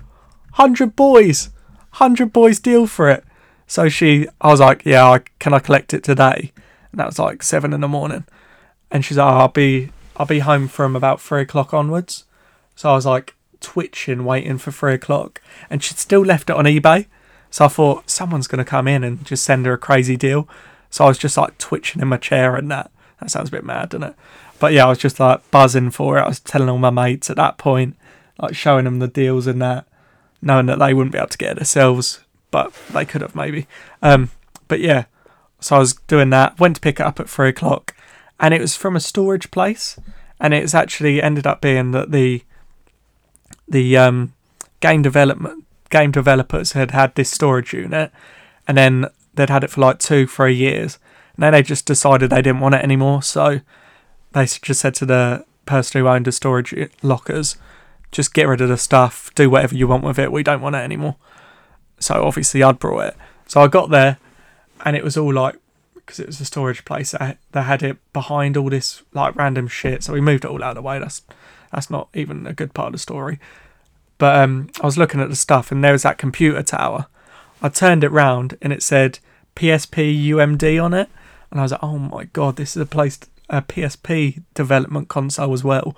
hundred 0.54 0.96
boys, 0.96 1.50
hundred 1.92 2.32
boys 2.34 2.60
deal 2.60 2.88
for 2.88 3.10
it." 3.10 3.24
So 3.66 3.90
she, 3.90 4.28
I 4.42 4.50
was 4.50 4.60
like, 4.60 4.86
"Yeah, 4.86 5.06
I, 5.06 5.20
can 5.40 5.54
I 5.54 5.60
collect 5.60 5.94
it 5.94 6.04
today?" 6.04 6.52
And 6.92 7.00
that 7.00 7.08
was 7.08 7.20
like 7.20 7.44
seven 7.44 7.74
in 7.74 7.82
the 7.82 7.88
morning. 7.88 8.26
And 8.92 9.04
she's 9.04 9.18
like, 9.18 9.32
oh, 9.32 9.38
"I'll 9.38 9.48
be 9.50 9.92
I'll 10.16 10.26
be 10.26 10.40
home 10.40 10.68
from 10.68 10.96
about 10.96 11.22
three 11.22 11.42
o'clock 11.42 11.74
onwards." 11.74 12.26
So 12.76 12.90
I 12.90 12.94
was 12.94 13.06
like 13.06 13.36
twitching, 13.60 14.24
waiting 14.24 14.58
for 14.58 14.72
three 14.72 14.94
o'clock, 14.94 15.42
and 15.70 15.84
she'd 15.84 15.98
still 15.98 16.22
left 16.22 16.50
it 16.50 16.56
on 16.56 16.66
eBay. 16.66 17.08
So 17.50 17.66
I 17.66 17.70
thought 17.70 18.10
someone's 18.10 18.48
to 18.48 18.64
come 18.64 18.88
in 18.88 19.04
and 19.04 19.26
just 19.26 19.44
send 19.44 19.66
her 19.66 19.74
a 19.74 19.78
crazy 19.78 20.18
deal. 20.18 20.48
So 20.90 21.06
I 21.06 21.08
was 21.08 21.18
just 21.18 21.38
like 21.38 21.58
twitching 21.58 22.02
in 22.02 22.08
my 22.08 22.18
chair 22.18 22.56
and 22.56 22.70
that. 22.72 22.92
That 23.20 23.32
sounds 23.32 23.50
a 23.50 23.52
bit 23.52 23.64
mad, 23.66 23.90
doesn't 23.90 24.10
it? 24.10 24.16
But 24.60 24.74
yeah, 24.74 24.86
I 24.86 24.90
was 24.90 24.98
just 24.98 25.20
like 25.20 25.50
buzzing 25.52 25.92
for 25.92 26.18
it. 26.18 26.22
I 26.22 26.28
was 26.28 26.40
telling 26.40 26.70
all 26.70 26.78
my 26.78 26.90
mates 26.90 27.30
at 27.30 27.36
that 27.38 27.58
point, 27.58 27.96
like 28.40 28.56
showing 28.56 28.86
them 28.86 29.00
the 29.00 29.08
deals 29.08 29.48
and 29.48 29.62
that, 29.62 29.86
knowing 30.42 30.68
that 30.68 30.80
they 30.80 30.94
wouldn't 30.94 31.14
be 31.14 31.18
able 31.18 31.28
to 31.30 31.38
get 31.38 31.54
it 31.54 31.56
themselves, 31.56 32.20
but 32.52 32.74
they 32.92 33.06
could 33.06 33.22
have 33.22 33.36
maybe. 33.36 33.68
Um, 34.02 34.30
but 34.68 34.80
yeah, 34.80 35.06
so 35.60 35.76
I 35.76 35.80
was 35.80 35.94
doing 35.94 36.30
that. 36.32 36.60
Went 36.60 36.76
to 36.76 36.82
pick 36.82 37.00
it 37.00 37.06
up 37.06 37.20
at 37.20 37.30
three 37.30 37.50
o'clock, 37.50 37.96
and 38.40 38.54
it 38.54 38.62
was 38.62 38.76
from 38.76 38.96
a 38.96 39.00
storage 39.00 39.52
place, 39.52 40.00
and 40.40 40.54
it's 40.54 40.76
actually 40.76 41.22
ended 41.22 41.48
up 41.48 41.62
being 41.62 41.92
that 41.92 42.12
the 42.12 42.44
the 43.68 43.98
um, 43.98 44.34
game 44.80 45.02
development 45.02 45.66
game 45.90 46.12
developers 46.12 46.74
had 46.74 46.92
had 46.92 47.16
this 47.16 47.32
storage 47.32 47.74
unit, 47.74 48.12
and 48.68 48.78
then 48.78 49.08
they'd 49.34 49.50
had 49.50 49.64
it 49.64 49.70
for 49.70 49.82
like 49.82 50.00
two, 50.00 50.28
three 50.28 50.56
years. 50.56 51.00
And 51.36 51.44
then 51.44 51.54
they 51.54 51.62
just 51.62 51.86
decided 51.86 52.30
they 52.30 52.42
didn't 52.42 52.62
want 52.62 52.76
it 52.76 52.84
anymore. 52.84 53.22
So 53.22 53.62
they 54.34 54.46
just 54.46 54.82
said 54.82 54.96
to 54.96 55.06
the 55.06 55.46
person 55.66 56.02
who 56.02 56.08
owned 56.08 56.26
the 56.26 56.32
storage 56.32 56.74
lockers, 57.04 57.58
just 58.12 58.34
get 58.34 58.48
rid 58.48 58.62
of 58.62 58.70
the 58.70 58.78
stuff, 58.78 59.32
do 59.36 59.50
whatever 59.50 59.76
you 59.76 59.88
want 59.88 60.04
with 60.04 60.18
it. 60.18 60.32
We 60.32 60.44
don't 60.44 60.62
want 60.62 60.76
it 60.76 60.80
anymore. 60.80 61.18
So 62.00 62.24
obviously 62.24 62.64
I'd 62.64 62.80
brought 62.80 63.06
it. 63.06 63.18
So 63.48 63.62
I 63.62 63.68
got 63.68 63.92
there 63.92 64.18
and 64.86 64.96
it 64.96 65.04
was 65.04 65.18
all 65.18 65.34
like, 65.34 65.56
because 65.96 66.20
it 66.20 66.28
was 66.28 66.40
a 66.40 66.46
storage 66.46 66.86
place, 66.86 67.12
they 67.12 67.62
had 67.62 67.84
it 67.84 67.98
behind 68.14 68.56
all 68.58 68.70
this 68.70 69.04
like 69.14 69.36
random 69.36 69.68
shit. 69.68 70.04
So 70.04 70.14
we 70.14 70.22
moved 70.22 70.46
it 70.46 70.52
all 70.52 70.64
out 70.64 70.72
of 70.72 70.76
the 70.76 70.82
way. 70.82 71.00
That's 71.00 71.22
that's 71.72 71.90
not 71.90 72.08
even 72.14 72.48
a 72.48 72.54
good 72.54 72.74
part 72.74 72.88
of 72.88 72.94
the 72.94 73.00
story. 73.00 73.40
But 74.18 74.38
um, 74.38 74.70
I 74.82 74.86
was 74.86 74.98
looking 74.98 75.20
at 75.20 75.30
the 75.30 75.36
stuff 75.36 75.72
and 75.72 75.84
there 75.84 75.92
was 75.92 76.04
that 76.04 76.18
computer 76.18 76.64
tower. 76.64 77.08
I 77.62 77.70
turned 77.70 78.04
it 78.04 78.12
round 78.12 78.58
and 78.62 78.72
it 78.72 78.82
said 78.82 79.20
PSP 79.56 80.28
UMD 80.28 80.84
on 80.84 80.94
it, 80.94 81.10
and 81.52 81.60
I 81.60 81.64
was 81.64 81.72
like, 81.72 81.84
oh 81.84 81.98
my 81.98 82.26
god, 82.26 82.56
this 82.56 82.76
is 82.76 82.82
a 82.82 82.86
place 82.86 83.20
a 83.50 83.62
PSP 83.62 84.44
development 84.54 85.08
console 85.08 85.54
as 85.54 85.64
well. 85.64 85.96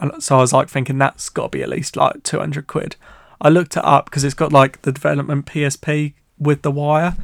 And 0.00 0.22
so 0.22 0.38
I 0.38 0.40
was 0.40 0.52
like 0.52 0.68
thinking 0.68 0.98
that's 0.98 1.28
got 1.28 1.44
to 1.44 1.48
be 1.58 1.62
at 1.62 1.68
least 1.68 1.96
like 1.96 2.22
200 2.22 2.66
quid. 2.66 2.96
I 3.40 3.48
looked 3.48 3.76
it 3.76 3.84
up 3.84 4.06
because 4.06 4.24
it's 4.24 4.34
got 4.34 4.52
like 4.52 4.82
the 4.82 4.92
development 4.92 5.46
PSP 5.46 6.14
with 6.38 6.62
the 6.62 6.70
wire 6.70 7.16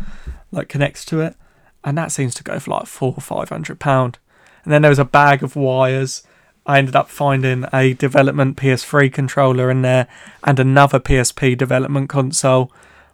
like 0.53 0.69
connects 0.69 1.05
to 1.07 1.21
it, 1.21 1.35
and 1.83 1.99
that 1.99 2.13
seems 2.13 2.35
to 2.35 2.45
go 2.45 2.61
for 2.61 2.71
like 2.71 2.87
four 2.87 3.15
or 3.17 3.21
five 3.21 3.49
hundred 3.49 3.81
pound. 3.81 4.19
And 4.63 4.73
then 4.73 4.83
there 4.83 4.91
was 4.91 5.01
a 5.01 5.05
bag 5.05 5.43
of 5.43 5.57
wires. 5.57 6.25
I 6.65 6.79
ended 6.79 6.95
up 6.95 7.09
finding 7.09 7.65
a 7.73 7.95
development 7.95 8.57
PS3 8.57 9.13
controller 9.13 9.69
in 9.69 9.83
there 9.83 10.07
and 10.45 10.61
another 10.61 11.01
PSP 11.01 11.59
development 11.59 12.09
console 12.09 12.71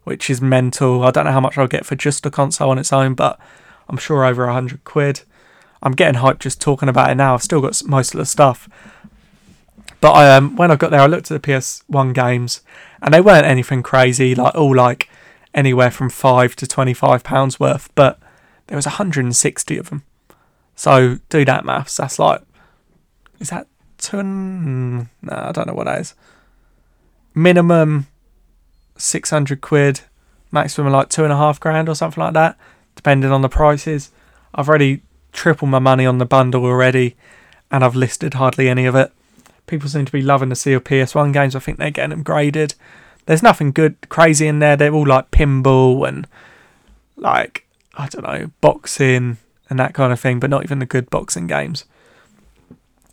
which 0.09 0.30
is 0.30 0.40
mental. 0.40 1.04
I 1.04 1.11
don't 1.11 1.26
know 1.26 1.33
how 1.33 1.40
much 1.40 1.59
I'll 1.59 1.66
get 1.66 1.85
for 1.85 1.95
just 1.95 2.25
a 2.25 2.30
console 2.30 2.71
on 2.71 2.78
its 2.78 2.95
own, 2.95 3.12
but 3.12 3.38
I'm 3.90 3.99
sure 3.99 4.25
over 4.25 4.45
a 4.45 4.54
hundred 4.54 4.83
quid. 4.85 5.21
I'm 5.83 5.92
getting 5.92 6.23
hyped 6.23 6.38
just 6.38 6.62
talking 6.62 6.88
about 6.88 7.11
it 7.11 7.16
now. 7.16 7.35
I've 7.35 7.42
still 7.42 7.61
got 7.61 7.85
most 7.85 8.14
of 8.14 8.18
the 8.18 8.25
stuff. 8.25 8.71
But 10.00 10.12
I, 10.12 10.35
um, 10.35 10.57
when 10.57 10.71
I 10.71 10.76
got 10.76 10.90
there, 10.90 11.02
I 11.02 11.07
looked 11.07 11.30
at 11.30 11.42
the 11.42 11.47
PS1 11.47 12.14
games, 12.14 12.62
and 13.02 13.12
they 13.12 13.21
weren't 13.21 13.45
anything 13.45 13.83
crazy, 13.83 14.35
like 14.35 14.54
all 14.54 14.75
like 14.75 15.11
anywhere 15.54 15.90
from 15.90 16.10
five 16.10 16.56
to 16.56 16.66
twenty-five 16.66 17.24
pounds 17.24 17.58
worth. 17.58 17.90
But 17.94 18.18
there 18.66 18.76
was 18.76 18.86
160 18.86 19.78
of 19.78 19.90
them. 19.90 20.02
So 20.76 21.18
do 21.28 21.44
that 21.44 21.64
maths. 21.64 21.96
That's 21.96 22.18
like, 22.18 22.42
is 23.40 23.50
that 23.50 23.66
two? 23.98 24.22
No, 24.22 25.08
I 25.30 25.52
don't 25.52 25.66
know 25.66 25.74
what 25.74 25.86
that 25.86 26.00
is 26.00 26.14
minimum 27.38 28.08
600 28.96 29.60
quid, 29.60 30.00
maximum 30.50 30.92
like 30.92 31.08
two 31.08 31.22
and 31.22 31.32
a 31.32 31.36
half 31.36 31.60
grand 31.60 31.88
or 31.88 31.94
something 31.94 32.22
like 32.22 32.34
that, 32.34 32.58
depending 32.96 33.30
on 33.30 33.42
the 33.42 33.48
prices. 33.48 34.10
I've 34.54 34.68
already 34.68 35.02
tripled 35.32 35.70
my 35.70 35.78
money 35.78 36.04
on 36.04 36.18
the 36.18 36.26
bundle 36.26 36.64
already, 36.64 37.16
and 37.70 37.84
I've 37.84 37.94
listed 37.94 38.34
hardly 38.34 38.68
any 38.68 38.86
of 38.86 38.96
it. 38.96 39.12
People 39.66 39.88
seem 39.88 40.04
to 40.04 40.12
be 40.12 40.22
loving 40.22 40.48
the 40.48 40.56
sealed 40.56 40.84
PS1 40.84 41.32
games. 41.32 41.54
I 41.54 41.60
think 41.60 41.78
they're 41.78 41.90
getting 41.90 42.10
them 42.10 42.22
graded. 42.22 42.74
There's 43.28 43.42
nothing 43.42 43.73
good, 43.73 44.08
crazy 44.08 44.47
in 44.47 44.58
there. 44.58 44.75
They're 44.75 44.94
all 44.94 45.06
like 45.06 45.30
pinball 45.30 46.08
and 46.08 46.26
like 47.14 47.66
I 47.94 48.08
don't 48.08 48.25
know, 48.25 48.50
boxing 48.62 49.37
and 49.68 49.78
that 49.78 49.92
kind 49.92 50.14
of 50.14 50.18
thing, 50.18 50.40
but 50.40 50.49
not 50.49 50.64
even 50.64 50.78
the 50.78 50.87
good 50.87 51.11
boxing 51.11 51.47
games. 51.47 51.85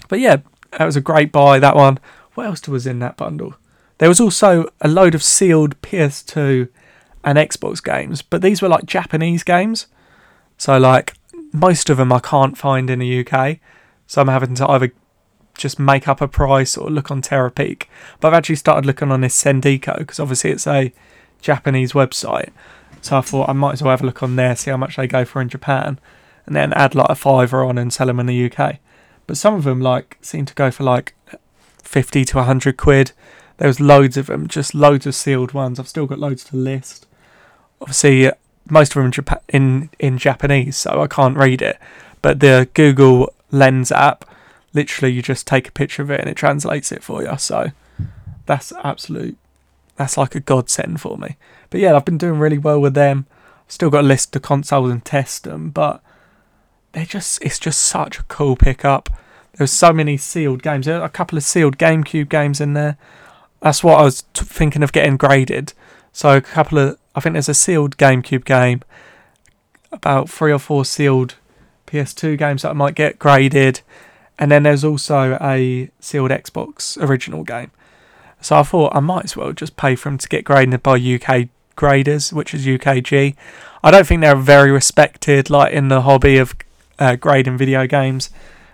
But 0.08 0.22
yeah, 0.22 0.38
that 0.72 0.86
was 0.86 0.96
a 0.96 1.02
great 1.02 1.34
buy. 1.34 1.60
That 1.60 1.76
one. 1.76 2.00
What 2.34 2.46
else 2.46 2.66
was 2.66 2.88
in 2.88 3.00
that 3.00 3.18
bundle? 3.18 3.56
There 3.98 4.08
was 4.08 4.22
also 4.22 4.72
a 4.80 4.88
load 4.88 5.16
of 5.16 5.24
sealed 5.24 5.82
PS2 5.82 6.70
and 7.26 7.38
Xbox 7.38 7.84
games, 7.84 8.22
but 8.22 8.42
these 8.42 8.62
were 8.62 8.70
like 8.70 8.86
Japanese 8.86 9.44
games. 9.44 9.88
So 10.58 10.78
like 10.78 11.16
most 11.52 11.90
of 11.90 11.98
them 11.98 12.14
I 12.14 12.20
can't 12.20 12.58
find 12.58 12.90
in 12.90 13.00
the 13.00 13.28
UK, 13.28 13.58
so 14.08 14.22
I'm 14.22 14.30
having 14.30 14.56
to 14.56 14.70
either 14.70 14.94
just 15.58 15.80
make 15.80 16.08
up 16.08 16.22
a 16.22 16.28
price 16.28 16.78
or 16.78 16.90
look 16.90 17.12
on 17.12 17.22
Terapeak. 17.22 17.84
But 18.20 18.30
I've 18.30 18.34
actually 18.36 18.56
started 18.58 18.86
looking 18.86 19.12
on 19.12 19.22
this 19.22 19.42
Sendico 19.42 19.98
because 19.98 20.20
obviously 20.20 20.52
it's 20.52 20.68
a 20.68 20.94
Japanese 21.42 21.94
website. 21.94 22.52
So 23.02 23.18
I 23.18 23.22
thought 23.22 23.50
I 23.50 23.54
might 23.54 23.74
as 23.74 23.84
well 23.84 23.92
have 23.92 24.02
a 24.02 24.06
look 24.06 24.24
on 24.24 24.36
there, 24.36 24.56
see 24.56 24.72
how 24.72 24.78
much 24.78 24.96
they 24.96 25.08
go 25.08 25.26
for 25.26 25.42
in 25.42 25.50
Japan, 25.50 26.00
and 26.46 26.56
then 26.56 26.74
add 26.74 26.96
like 26.96 27.10
a 27.10 27.16
fiver 27.16 27.64
on 27.64 27.78
and 27.78 27.94
sell 27.94 28.08
them 28.08 28.20
in 28.20 28.26
the 28.26 28.52
UK. 28.52 28.78
But 29.28 29.38
some 29.38 29.54
of 29.54 29.64
them 29.64 29.82
like 29.82 30.18
seem 30.22 30.46
to 30.46 30.54
go 30.54 30.72
for 30.72 30.84
like 30.84 31.16
fifty 31.82 32.26
to 32.26 32.44
hundred 32.44 32.78
quid. 32.78 33.12
There 33.58 33.68
was 33.68 33.80
loads 33.80 34.18
of 34.18 34.28
them, 34.28 34.48
just 34.48 34.76
loads 34.76 35.06
of 35.06 35.16
sealed 35.16 35.54
ones. 35.54 35.80
I've 35.80 35.88
still 35.88 36.08
got 36.08 36.20
loads 36.20 36.44
to 36.46 36.58
list. 36.58 37.08
Obviously, 37.80 38.32
most 38.70 38.92
of 38.92 38.96
them 38.96 39.06
in, 39.06 39.12
Jap- 39.12 39.42
in 39.50 39.90
in 40.00 40.18
Japanese, 40.18 40.78
so 40.78 41.02
I 41.02 41.08
can't 41.08 41.38
read 41.38 41.62
it. 41.62 41.78
But 42.22 42.40
the 42.40 42.68
Google 42.74 43.34
Lens 43.52 43.92
app, 43.92 44.26
literally, 44.76 45.14
you 45.14 45.22
just 45.22 45.48
take 45.48 45.68
a 45.68 45.72
picture 45.72 46.04
of 46.04 46.12
it 46.12 46.20
and 46.20 46.30
it 46.30 46.36
translates 46.36 46.92
it 46.92 47.04
for 47.04 47.24
you. 47.24 47.38
So 47.38 47.72
that's 48.46 48.72
absolute. 48.84 49.38
That's 49.96 50.18
like 50.18 50.36
a 50.36 50.40
godsend 50.40 51.02
for 51.02 51.18
me. 51.18 51.38
But 51.70 51.80
yeah, 51.80 51.96
I've 51.96 52.06
been 52.06 52.18
doing 52.18 52.40
really 52.40 52.58
well 52.58 52.80
with 52.80 52.94
them. 52.94 53.26
Still 53.68 53.90
got 53.90 54.04
a 54.04 54.08
list 54.08 54.36
of 54.36 54.42
consoles 54.42 54.92
and 54.92 55.04
test 55.04 55.46
them, 55.46 55.70
but 55.72 56.02
they're 56.92 57.06
just 57.06 57.42
it's 57.44 57.58
just 57.58 57.82
such 57.82 58.20
a 58.20 58.24
cool 58.24 58.56
pickup. 58.56 59.10
There's 59.54 59.72
so 59.72 59.92
many 59.94 60.18
sealed 60.18 60.62
games. 60.62 60.86
There 60.86 61.02
a 61.02 61.10
couple 61.10 61.38
of 61.38 61.44
sealed 61.44 61.78
GameCube 61.78 62.30
games 62.30 62.62
in 62.62 62.74
there. 62.74 62.98
That's 63.62 63.84
what 63.84 64.00
I 64.00 64.04
was 64.04 64.24
t- 64.34 64.46
thinking 64.46 64.84
of 64.84 64.92
getting 64.92 65.18
graded. 65.18 65.74
So 66.12 66.38
a 66.38 66.42
couple 66.42 66.78
of 66.78 67.00
I 67.16 67.22
think 67.22 67.34
there's 67.34 67.50
a 67.50 67.54
sealed 67.54 67.98
GameCube 67.98 68.46
game, 68.46 68.82
about 69.92 70.30
three 70.30 70.52
or 70.52 70.60
four 70.60 70.86
sealed 70.86 71.36
PS2 71.88 72.38
games 72.38 72.62
that 72.62 72.70
I 72.70 72.74
might 72.74 72.96
get 72.96 73.18
graded, 73.18 73.82
and 74.38 74.52
then 74.52 74.64
there's 74.64 74.84
also 74.84 75.38
a 75.42 75.90
sealed 76.00 76.32
Xbox 76.32 77.02
original 77.02 77.44
game. 77.44 77.72
So 78.42 78.58
I 78.58 78.64
thought 78.64 78.96
I 78.96 79.00
might 79.00 79.26
as 79.26 79.38
well 79.38 79.54
just 79.54 79.76
pay 79.76 79.96
for 79.96 80.10
them 80.10 80.18
to 80.18 80.30
get 80.30 80.44
graded 80.44 80.84
by 80.84 81.00
UK 81.00 81.50
graders, 81.76 82.32
which 82.32 82.54
is 82.54 82.66
UKG. 82.66 83.36
I 83.84 83.92
don't 83.92 84.06
think 84.06 84.22
they're 84.22 84.36
very 84.36 84.72
respected, 84.72 85.50
like 85.50 85.74
in 85.74 85.88
the 85.88 86.02
hobby 86.02 86.38
of 86.38 86.54
uh, 87.00 87.16
grading 87.16 87.58
video 87.58 87.88
games, 87.88 88.30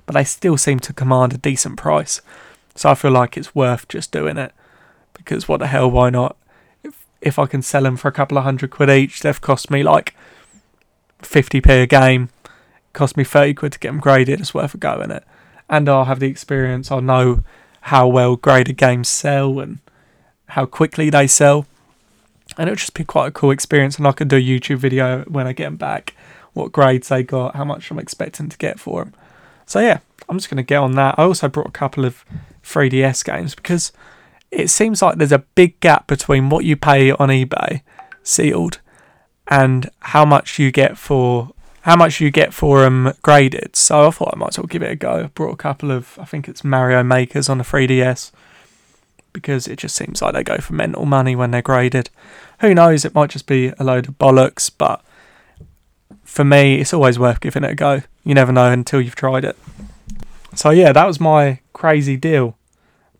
but 0.05 0.13
they 0.13 0.23
still 0.23 0.57
seem 0.57 0.79
to 0.79 0.93
command 0.93 1.33
a 1.33 1.37
decent 1.37 1.77
price. 1.77 2.21
So 2.75 2.89
I 2.89 2.95
feel 2.95 3.11
like 3.11 3.37
it's 3.37 3.53
worth 3.53 3.87
just 3.87 4.11
doing 4.11 4.37
it 4.37 4.53
because 5.13 5.47
what 5.47 5.59
the 5.59 5.67
hell, 5.67 5.89
why 5.89 6.09
not? 6.09 6.35
if 6.83 7.05
if 7.21 7.39
I 7.39 7.45
can 7.45 7.61
sell 7.61 7.83
them 7.83 7.97
for 7.97 8.07
a 8.07 8.11
couple 8.11 8.37
of 8.37 8.43
hundred 8.43 8.71
quid 8.71 8.89
each, 8.89 9.21
they've 9.21 9.39
cost 9.39 9.69
me 9.69 9.83
like 9.83 10.15
50p 11.21 11.83
a 11.83 11.87
game. 11.87 12.29
Cost 12.93 13.15
me 13.15 13.23
30 13.23 13.53
quid 13.53 13.73
to 13.73 13.79
get 13.79 13.89
them 13.89 14.01
graded. 14.01 14.41
It's 14.41 14.53
worth 14.53 14.73
a 14.73 14.77
go 14.77 14.99
in 15.01 15.11
it. 15.11 15.23
And 15.71 15.89
I'll 15.89 16.05
have 16.05 16.19
the 16.19 16.27
experience. 16.27 16.91
I'll 16.91 17.01
know 17.01 17.43
how 17.81 18.07
well 18.07 18.35
graded 18.35 18.77
games 18.77 19.09
sell 19.09 19.59
and 19.59 19.79
how 20.49 20.67
quickly 20.67 21.09
they 21.09 21.25
sell. 21.25 21.65
And 22.57 22.67
it'll 22.67 22.75
just 22.75 22.93
be 22.93 23.03
quite 23.05 23.27
a 23.27 23.31
cool 23.31 23.49
experience. 23.49 23.97
And 23.97 24.05
I 24.05 24.11
can 24.11 24.27
do 24.27 24.37
a 24.37 24.39
YouTube 24.39 24.77
video 24.77 25.23
when 25.23 25.47
I 25.47 25.53
get 25.53 25.63
them 25.63 25.77
back, 25.77 26.13
what 26.53 26.71
grades 26.71 27.07
they 27.07 27.23
got, 27.23 27.55
how 27.55 27.63
much 27.63 27.89
I'm 27.89 27.97
expecting 27.97 28.49
to 28.49 28.57
get 28.57 28.79
for 28.79 29.05
them. 29.05 29.13
So 29.65 29.79
yeah, 29.79 29.99
I'm 30.27 30.37
just 30.37 30.49
going 30.49 30.57
to 30.57 30.63
get 30.63 30.77
on 30.77 30.91
that. 30.93 31.15
I 31.17 31.23
also 31.23 31.47
brought 31.47 31.67
a 31.67 31.71
couple 31.71 32.05
of 32.05 32.25
3DS 32.63 33.23
games 33.23 33.55
because 33.55 33.91
it 34.51 34.69
seems 34.69 35.01
like 35.01 35.17
there's 35.17 35.31
a 35.31 35.39
big 35.39 35.79
gap 35.79 36.07
between 36.07 36.49
what 36.49 36.65
you 36.65 36.75
pay 36.75 37.11
on 37.11 37.29
eBay 37.29 37.81
sealed 38.21 38.79
and 39.47 39.89
how 39.99 40.25
much 40.25 40.59
you 40.59 40.71
get 40.71 40.97
for 40.97 41.51
how 41.81 41.95
much 41.95 42.19
you 42.19 42.31
get 42.31 42.53
for 42.53 42.81
them 42.81 43.13
graded. 43.21 43.75
So 43.75 44.07
I 44.07 44.11
thought 44.11 44.33
I 44.33 44.37
might 44.37 44.49
as 44.49 44.57
well 44.57 44.67
give 44.67 44.83
it 44.83 44.91
a 44.91 44.95
go. 44.95 45.23
I 45.23 45.27
brought 45.27 45.53
a 45.53 45.57
couple 45.57 45.91
of 45.91 46.17
I 46.19 46.25
think 46.25 46.47
it's 46.47 46.63
Mario 46.63 47.03
Makers 47.03 47.49
on 47.49 47.57
the 47.57 47.63
3DS 47.63 48.31
because 49.33 49.67
it 49.67 49.77
just 49.77 49.95
seems 49.95 50.21
like 50.21 50.33
they 50.33 50.43
go 50.43 50.57
for 50.57 50.73
mental 50.73 51.05
money 51.05 51.35
when 51.35 51.51
they're 51.51 51.61
graded. 51.61 52.09
Who 52.59 52.73
knows? 52.75 53.05
It 53.05 53.15
might 53.15 53.29
just 53.29 53.47
be 53.47 53.73
a 53.79 53.83
load 53.83 54.07
of 54.07 54.17
bollocks, 54.17 54.69
but 54.75 55.01
for 56.23 56.43
me, 56.43 56.81
it's 56.81 56.93
always 56.93 57.17
worth 57.17 57.39
giving 57.39 57.63
it 57.63 57.71
a 57.71 57.75
go. 57.75 58.01
You 58.23 58.35
never 58.35 58.51
know 58.51 58.71
until 58.71 59.01
you've 59.01 59.15
tried 59.15 59.45
it. 59.45 59.57
So 60.55 60.69
yeah, 60.69 60.91
that 60.91 61.07
was 61.07 61.19
my 61.19 61.59
crazy 61.73 62.17
deal 62.17 62.57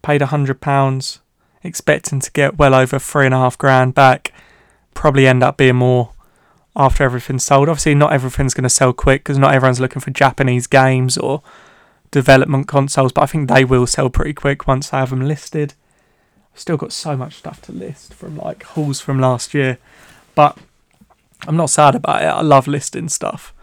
paid 0.02 0.22
a 0.22 0.28
hundred 0.28 0.62
pounds, 0.62 1.20
expecting 1.64 2.20
to 2.20 2.32
get 2.32 2.58
well 2.58 2.74
over 2.74 3.00
three 3.00 3.26
and 3.26 3.34
a 3.34 3.38
half 3.38 3.58
grand 3.58 3.94
back. 3.94 4.34
Probably 4.94 5.28
end 5.28 5.44
up 5.44 5.58
being 5.58 5.76
more 5.76 6.12
after 6.76 7.04
everything's 7.04 7.44
sold. 7.44 7.70
Obviously, 7.70 7.96
not 7.96 8.14
everything's 8.14 8.54
going 8.54 8.64
to 8.64 8.70
sell 8.70 8.94
quick 8.94 9.24
because 9.24 9.38
not 9.38 9.54
everyone's 9.54 9.80
looking 9.80 10.02
for 10.02 10.12
Japanese 10.12 10.68
games 10.68 11.18
or 11.18 11.42
development 12.12 12.68
consoles, 12.68 13.12
but 13.12 13.24
I 13.24 13.26
think 13.26 13.50
they 13.50 13.66
will 13.66 13.88
sell 13.88 14.10
pretty 14.10 14.34
quick 14.34 14.68
once 14.68 14.90
they 14.90 14.98
have 14.98 15.10
them 15.10 15.22
listed. 15.22 15.74
I've 16.54 16.60
still 16.60 16.78
got 16.78 16.92
so 16.92 17.16
much 17.16 17.36
stuff 17.36 17.62
to 17.64 17.72
list 17.72 18.14
from 18.14 18.38
like 18.38 18.64
hauls 18.64 19.00
from 19.00 19.20
last 19.20 19.54
year, 19.54 19.78
but 20.36 20.58
I'm 21.48 21.58
not 21.58 21.70
sad 21.70 21.96
about 21.96 22.22
it. 22.22 22.26
I 22.26 22.42
love 22.42 22.68
listing 22.68 23.10
stuff. 23.10 23.54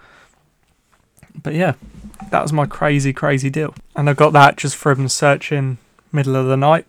But 1.40 1.54
yeah, 1.54 1.74
that 2.30 2.42
was 2.42 2.52
my 2.52 2.66
crazy, 2.66 3.12
crazy 3.12 3.50
deal. 3.50 3.74
And 3.94 4.08
I 4.10 4.14
got 4.14 4.32
that 4.32 4.56
just 4.56 4.76
from 4.76 5.08
searching 5.08 5.78
middle 6.12 6.36
of 6.36 6.46
the 6.46 6.56
night 6.56 6.86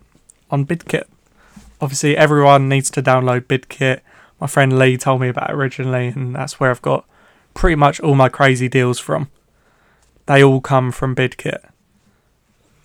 on 0.50 0.66
BidKit. 0.66 1.04
Obviously, 1.80 2.16
everyone 2.16 2.68
needs 2.68 2.90
to 2.90 3.02
download 3.02 3.42
BidKit. 3.42 4.00
My 4.40 4.46
friend 4.46 4.78
Lee 4.78 4.96
told 4.96 5.20
me 5.20 5.28
about 5.28 5.50
originally, 5.50 6.08
and 6.08 6.34
that's 6.34 6.58
where 6.58 6.70
I've 6.70 6.82
got 6.82 7.04
pretty 7.54 7.76
much 7.76 8.00
all 8.00 8.14
my 8.14 8.28
crazy 8.28 8.68
deals 8.68 8.98
from. 8.98 9.30
They 10.26 10.42
all 10.42 10.60
come 10.60 10.92
from 10.92 11.14
BidKit. 11.14 11.62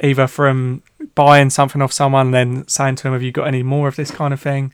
Either 0.02 0.28
from 0.28 0.84
buying 1.14 1.50
something 1.50 1.82
off 1.82 1.94
someone, 1.94 2.32
then 2.32 2.68
saying 2.68 2.96
to 2.96 3.04
them, 3.04 3.14
Have 3.14 3.24
you 3.24 3.32
got 3.32 3.48
any 3.48 3.64
more 3.64 3.88
of 3.88 3.96
this 3.96 4.12
kind 4.12 4.34
of 4.34 4.42
thing? 4.42 4.74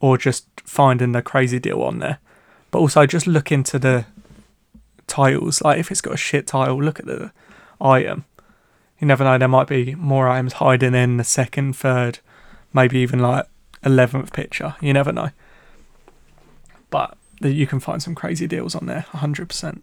Or 0.00 0.18
just 0.18 0.46
finding 0.64 1.12
the 1.12 1.22
crazy 1.22 1.58
deal 1.58 1.82
on 1.82 2.00
there. 2.00 2.18
But 2.70 2.80
also, 2.80 3.06
just 3.06 3.26
look 3.26 3.50
into 3.50 3.78
the 3.78 4.04
titles. 5.06 5.62
Like, 5.62 5.78
if 5.78 5.90
it's 5.90 6.00
got 6.00 6.14
a 6.14 6.18
shit 6.18 6.46
title, 6.46 6.82
look 6.82 6.98
at 6.98 7.06
the 7.06 7.32
item 7.80 8.24
you 9.02 9.08
never 9.08 9.24
know, 9.24 9.36
there 9.36 9.48
might 9.48 9.66
be 9.66 9.96
more 9.96 10.28
items 10.28 10.54
hiding 10.54 10.94
in 10.94 11.16
the 11.16 11.24
second, 11.24 11.74
third, 11.74 12.20
maybe 12.72 13.00
even 13.00 13.18
like 13.18 13.46
11th 13.84 14.32
picture. 14.32 14.76
You 14.80 14.92
never 14.92 15.12
know. 15.12 15.30
But 16.92 17.16
you 17.40 17.66
can 17.66 17.80
find 17.80 18.00
some 18.00 18.14
crazy 18.14 18.46
deals 18.46 18.76
on 18.76 18.86
there, 18.86 19.06
100%. 19.10 19.82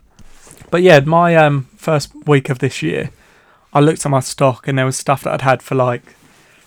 But 0.71 0.81
yeah, 0.81 1.01
my 1.01 1.35
um, 1.35 1.67
first 1.75 2.13
week 2.25 2.49
of 2.49 2.59
this 2.59 2.81
year, 2.81 3.11
I 3.73 3.81
looked 3.81 4.05
at 4.05 4.09
my 4.09 4.21
stock 4.21 4.67
and 4.67 4.77
there 4.77 4.85
was 4.85 4.97
stuff 4.97 5.23
that 5.23 5.33
I'd 5.33 5.41
had 5.41 5.61
for 5.61 5.75
like 5.75 6.15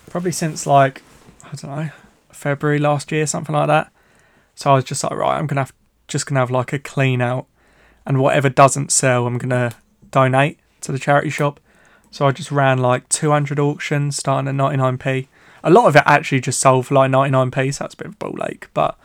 probably 0.09 0.31
since 0.31 0.67
like, 0.67 1.01
I 1.43 1.55
don't 1.55 1.75
know, 1.75 1.89
February 2.31 2.79
last 2.79 3.11
year, 3.11 3.25
something 3.25 3.55
like 3.55 3.67
that. 3.67 3.91
So 4.55 4.71
I 4.71 4.75
was 4.75 4.83
just 4.83 5.03
like, 5.03 5.13
right, 5.13 5.37
I'm 5.37 5.47
gonna 5.47 5.61
have 5.61 5.73
just 6.07 6.25
gonna 6.25 6.39
have 6.39 6.51
like 6.51 6.73
a 6.73 6.79
clean 6.79 7.21
out, 7.21 7.47
and 8.05 8.19
whatever 8.19 8.49
doesn't 8.49 8.91
sell, 8.91 9.25
I'm 9.25 9.37
gonna 9.37 9.71
donate 10.11 10.59
to 10.81 10.91
the 10.91 10.99
charity 10.99 11.29
shop. 11.29 11.59
So 12.11 12.27
I 12.27 12.31
just 12.31 12.51
ran 12.51 12.77
like 12.77 13.09
200 13.09 13.59
auctions 13.59 14.17
starting 14.17 14.47
at 14.47 14.55
99p. 14.55 15.27
A 15.63 15.69
lot 15.71 15.87
of 15.87 15.95
it 15.95 16.03
actually 16.05 16.41
just 16.41 16.59
sold 16.59 16.85
for 16.85 16.93
like 16.95 17.09
99p, 17.09 17.73
so 17.73 17.83
that's 17.83 17.95
a 17.95 17.97
bit 17.97 18.07
of 18.07 18.13
a 18.13 18.17
ball 18.17 18.45
ache. 18.47 18.67
But 18.73 18.97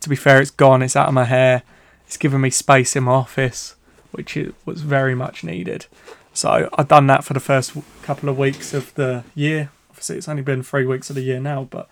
to 0.00 0.08
be 0.08 0.16
fair, 0.16 0.40
it's 0.40 0.50
gone, 0.50 0.82
it's 0.82 0.96
out 0.96 1.08
of 1.08 1.14
my 1.14 1.24
hair. 1.24 1.62
It's 2.06 2.16
given 2.16 2.40
me 2.40 2.50
space 2.50 2.96
in 2.96 3.04
my 3.04 3.12
office, 3.12 3.76
which 4.10 4.36
was 4.64 4.82
very 4.82 5.14
much 5.14 5.44
needed. 5.44 5.86
So 6.32 6.68
I've 6.74 6.88
done 6.88 7.06
that 7.08 7.24
for 7.24 7.34
the 7.34 7.40
first 7.40 7.76
couple 8.02 8.28
of 8.28 8.38
weeks 8.38 8.74
of 8.74 8.94
the 8.94 9.24
year. 9.34 9.70
Obviously, 9.90 10.16
it's 10.16 10.28
only 10.28 10.42
been 10.42 10.62
three 10.62 10.86
weeks 10.86 11.10
of 11.10 11.16
the 11.16 11.22
year 11.22 11.40
now, 11.40 11.64
but 11.70 11.88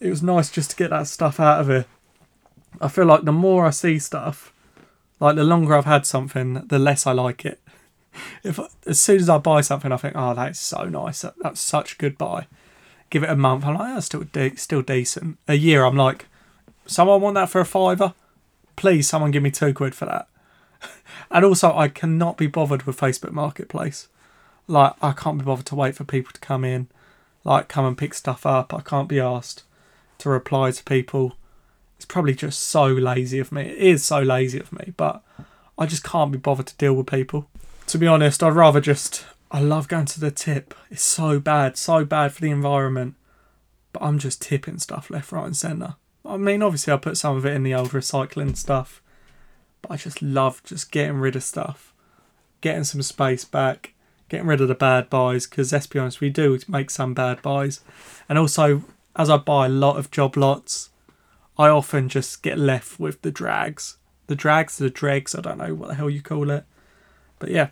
it 0.00 0.10
was 0.10 0.22
nice 0.22 0.50
just 0.50 0.70
to 0.70 0.76
get 0.76 0.90
that 0.90 1.06
stuff 1.06 1.40
out 1.40 1.60
of 1.60 1.70
it. 1.70 1.86
I 2.80 2.88
feel 2.88 3.06
like 3.06 3.24
the 3.24 3.32
more 3.32 3.66
I 3.66 3.70
see 3.70 3.98
stuff, 3.98 4.52
like 5.20 5.36
the 5.36 5.44
longer 5.44 5.74
I've 5.74 5.84
had 5.84 6.06
something, 6.06 6.54
the 6.66 6.78
less 6.78 7.06
I 7.06 7.12
like 7.12 7.44
it 7.44 7.60
if 8.42 8.58
as 8.86 9.00
soon 9.00 9.20
as 9.20 9.28
I 9.28 9.38
buy 9.38 9.60
something, 9.60 9.92
I 9.92 9.96
think, 9.96 10.14
oh, 10.16 10.34
that's 10.34 10.60
so 10.60 10.84
nice. 10.84 11.22
That, 11.22 11.34
that's 11.42 11.60
such 11.60 11.94
a 11.94 11.96
good 11.96 12.18
buy. 12.18 12.46
give 13.10 13.22
it 13.22 13.30
a 13.30 13.36
month. 13.36 13.64
I'm 13.64 13.74
like, 13.74 13.94
that's 13.94 14.06
still 14.06 14.24
de- 14.24 14.56
still 14.56 14.82
decent. 14.82 15.38
A 15.48 15.54
year, 15.54 15.84
I'm 15.84 15.96
like, 15.96 16.26
someone 16.86 17.20
want 17.20 17.34
that 17.34 17.50
for 17.50 17.60
a 17.60 17.66
fiver? 17.66 18.14
Please, 18.76 19.08
someone 19.08 19.30
give 19.30 19.42
me 19.42 19.50
two 19.50 19.72
quid 19.72 19.94
for 19.94 20.06
that. 20.06 20.28
and 21.30 21.44
also, 21.44 21.76
I 21.76 21.88
cannot 21.88 22.36
be 22.36 22.46
bothered 22.46 22.84
with 22.84 22.98
Facebook 22.98 23.32
Marketplace. 23.32 24.08
Like, 24.66 24.94
I 25.02 25.12
can't 25.12 25.38
be 25.38 25.44
bothered 25.44 25.66
to 25.66 25.74
wait 25.74 25.94
for 25.94 26.04
people 26.04 26.32
to 26.32 26.40
come 26.40 26.64
in, 26.64 26.88
like, 27.44 27.68
come 27.68 27.84
and 27.84 27.98
pick 27.98 28.14
stuff 28.14 28.46
up. 28.46 28.72
I 28.72 28.80
can't 28.80 29.08
be 29.08 29.20
asked 29.20 29.64
to 30.18 30.30
reply 30.30 30.70
to 30.70 30.84
people. 30.84 31.36
It's 31.96 32.06
probably 32.06 32.34
just 32.34 32.60
so 32.60 32.86
lazy 32.86 33.38
of 33.38 33.52
me. 33.52 33.62
It 33.62 33.78
is 33.78 34.04
so 34.04 34.20
lazy 34.20 34.58
of 34.58 34.72
me, 34.72 34.94
but 34.96 35.22
I 35.78 35.86
just 35.86 36.04
can't 36.04 36.32
be 36.32 36.38
bothered 36.38 36.66
to 36.68 36.76
deal 36.76 36.94
with 36.94 37.06
people. 37.06 37.48
To 37.88 37.98
be 37.98 38.06
honest, 38.06 38.42
I'd 38.42 38.54
rather 38.54 38.80
just. 38.80 39.26
I 39.50 39.60
love 39.60 39.86
going 39.86 40.06
to 40.06 40.20
the 40.20 40.30
tip. 40.30 40.74
It's 40.90 41.02
so 41.02 41.38
bad, 41.38 41.76
so 41.76 42.04
bad 42.04 42.32
for 42.32 42.40
the 42.40 42.50
environment. 42.50 43.14
But 43.92 44.02
I'm 44.02 44.18
just 44.18 44.42
tipping 44.42 44.78
stuff 44.78 45.10
left, 45.10 45.30
right, 45.30 45.46
and 45.46 45.56
centre. 45.56 45.94
I 46.24 46.36
mean, 46.36 46.62
obviously, 46.62 46.92
I 46.92 46.96
put 46.96 47.18
some 47.18 47.36
of 47.36 47.44
it 47.44 47.54
in 47.54 47.62
the 47.62 47.74
old 47.74 47.90
recycling 47.90 48.56
stuff, 48.56 49.02
but 49.82 49.90
I 49.90 49.96
just 49.96 50.22
love 50.22 50.62
just 50.64 50.90
getting 50.90 51.16
rid 51.16 51.36
of 51.36 51.42
stuff, 51.42 51.92
getting 52.60 52.84
some 52.84 53.02
space 53.02 53.44
back, 53.44 53.92
getting 54.28 54.46
rid 54.46 54.60
of 54.60 54.68
the 54.68 54.74
bad 54.74 55.10
buys. 55.10 55.46
Because 55.46 55.72
let's 55.72 55.86
be 55.86 55.98
honest, 55.98 56.20
we 56.20 56.30
do 56.30 56.58
make 56.66 56.90
some 56.90 57.12
bad 57.12 57.42
buys, 57.42 57.80
and 58.28 58.38
also 58.38 58.84
as 59.16 59.28
I 59.28 59.36
buy 59.36 59.66
a 59.66 59.70
lot 59.70 59.98
of 59.98 60.10
job 60.10 60.36
lots, 60.36 60.90
I 61.58 61.68
often 61.68 62.08
just 62.08 62.42
get 62.42 62.58
left 62.58 62.98
with 62.98 63.22
the 63.22 63.30
drags, 63.30 63.98
the 64.26 64.34
drags, 64.34 64.78
the 64.78 64.90
dregs. 64.90 65.34
I 65.34 65.40
don't 65.40 65.58
know 65.58 65.74
what 65.74 65.88
the 65.88 65.94
hell 65.94 66.10
you 66.10 66.22
call 66.22 66.50
it, 66.50 66.64
but 67.38 67.50
yeah. 67.50 67.68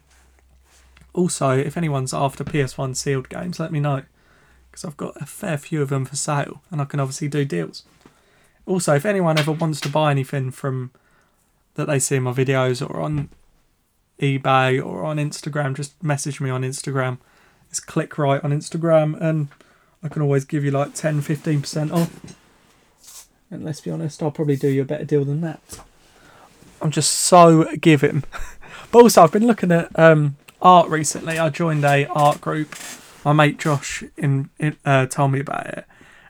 Also, 1.15 1.51
if 1.51 1.77
anyone's 1.77 2.15
after 2.15 2.43
PS1 2.43 2.97
sealed 2.97 3.29
games, 3.29 3.61
let 3.61 3.73
me 3.73 3.81
know 3.81 4.03
because 4.71 4.85
I've 4.85 4.97
got 4.97 5.21
a 5.21 5.27
fair 5.27 5.59
few 5.59 5.83
of 5.83 5.91
them 5.91 6.05
for 6.05 6.17
sale, 6.17 6.63
and 6.71 6.81
I 6.81 6.85
can 6.85 7.01
obviously 7.01 7.29
do 7.29 7.45
deals. 7.45 7.85
Also, 8.67 8.95
if 8.95 9.05
anyone 9.05 9.39
ever 9.39 9.53
wants 9.53 9.81
to 9.81 9.89
buy 9.89 10.11
anything 10.11 10.51
from 10.51 10.91
that 11.75 11.87
they 11.87 11.99
see 11.99 12.17
in 12.17 12.23
my 12.23 12.33
videos 12.33 12.87
or 12.89 13.01
on 13.01 13.29
eBay 14.21 14.85
or 14.85 15.05
on 15.05 15.17
Instagram, 15.17 15.75
just 15.75 16.01
message 16.03 16.41
me 16.41 16.51
on 16.51 16.63
Instagram. 16.63 17.19
It's 17.71 17.81
click 17.81 18.19
right 18.19 18.43
on 18.45 18.53
Instagram, 18.53 19.21
and 19.21 19.49
I 20.03 20.09
can 20.09 20.23
always 20.23 20.45
give 20.45 20.65
you 20.65 20.71
like 20.71 20.95
10 20.95 21.23
15% 21.23 21.93
off. 21.93 22.37
And 23.51 23.65
let's 23.65 23.81
be 23.81 23.91
honest, 23.91 24.23
I'll 24.23 24.31
probably 24.31 24.57
do 24.57 24.69
you 24.69 24.83
a 24.83 24.85
better 24.85 25.05
deal 25.05 25.25
than 25.25 25.41
that. 25.43 25.61
I'm 26.81 26.91
just 26.91 27.13
so 27.13 27.65
giving. 27.77 28.25
but 28.91 29.03
also, 29.03 29.23
I've 29.23 29.33
been 29.33 29.47
looking 29.47 29.73
at 29.73 29.97
um, 29.99 30.37
art 30.61 30.89
recently. 30.89 31.39
I 31.39 31.49
joined 31.49 31.85
a 31.85 32.07
art 32.07 32.41
group. 32.41 32.75
My 33.25 33.33
mate 33.33 33.59
Josh 33.59 34.03
in, 34.17 34.51
in 34.59 34.77
uh, 34.85 35.07
told 35.07 35.33
me 35.33 35.41
about 35.41 35.67
it, 35.67 35.85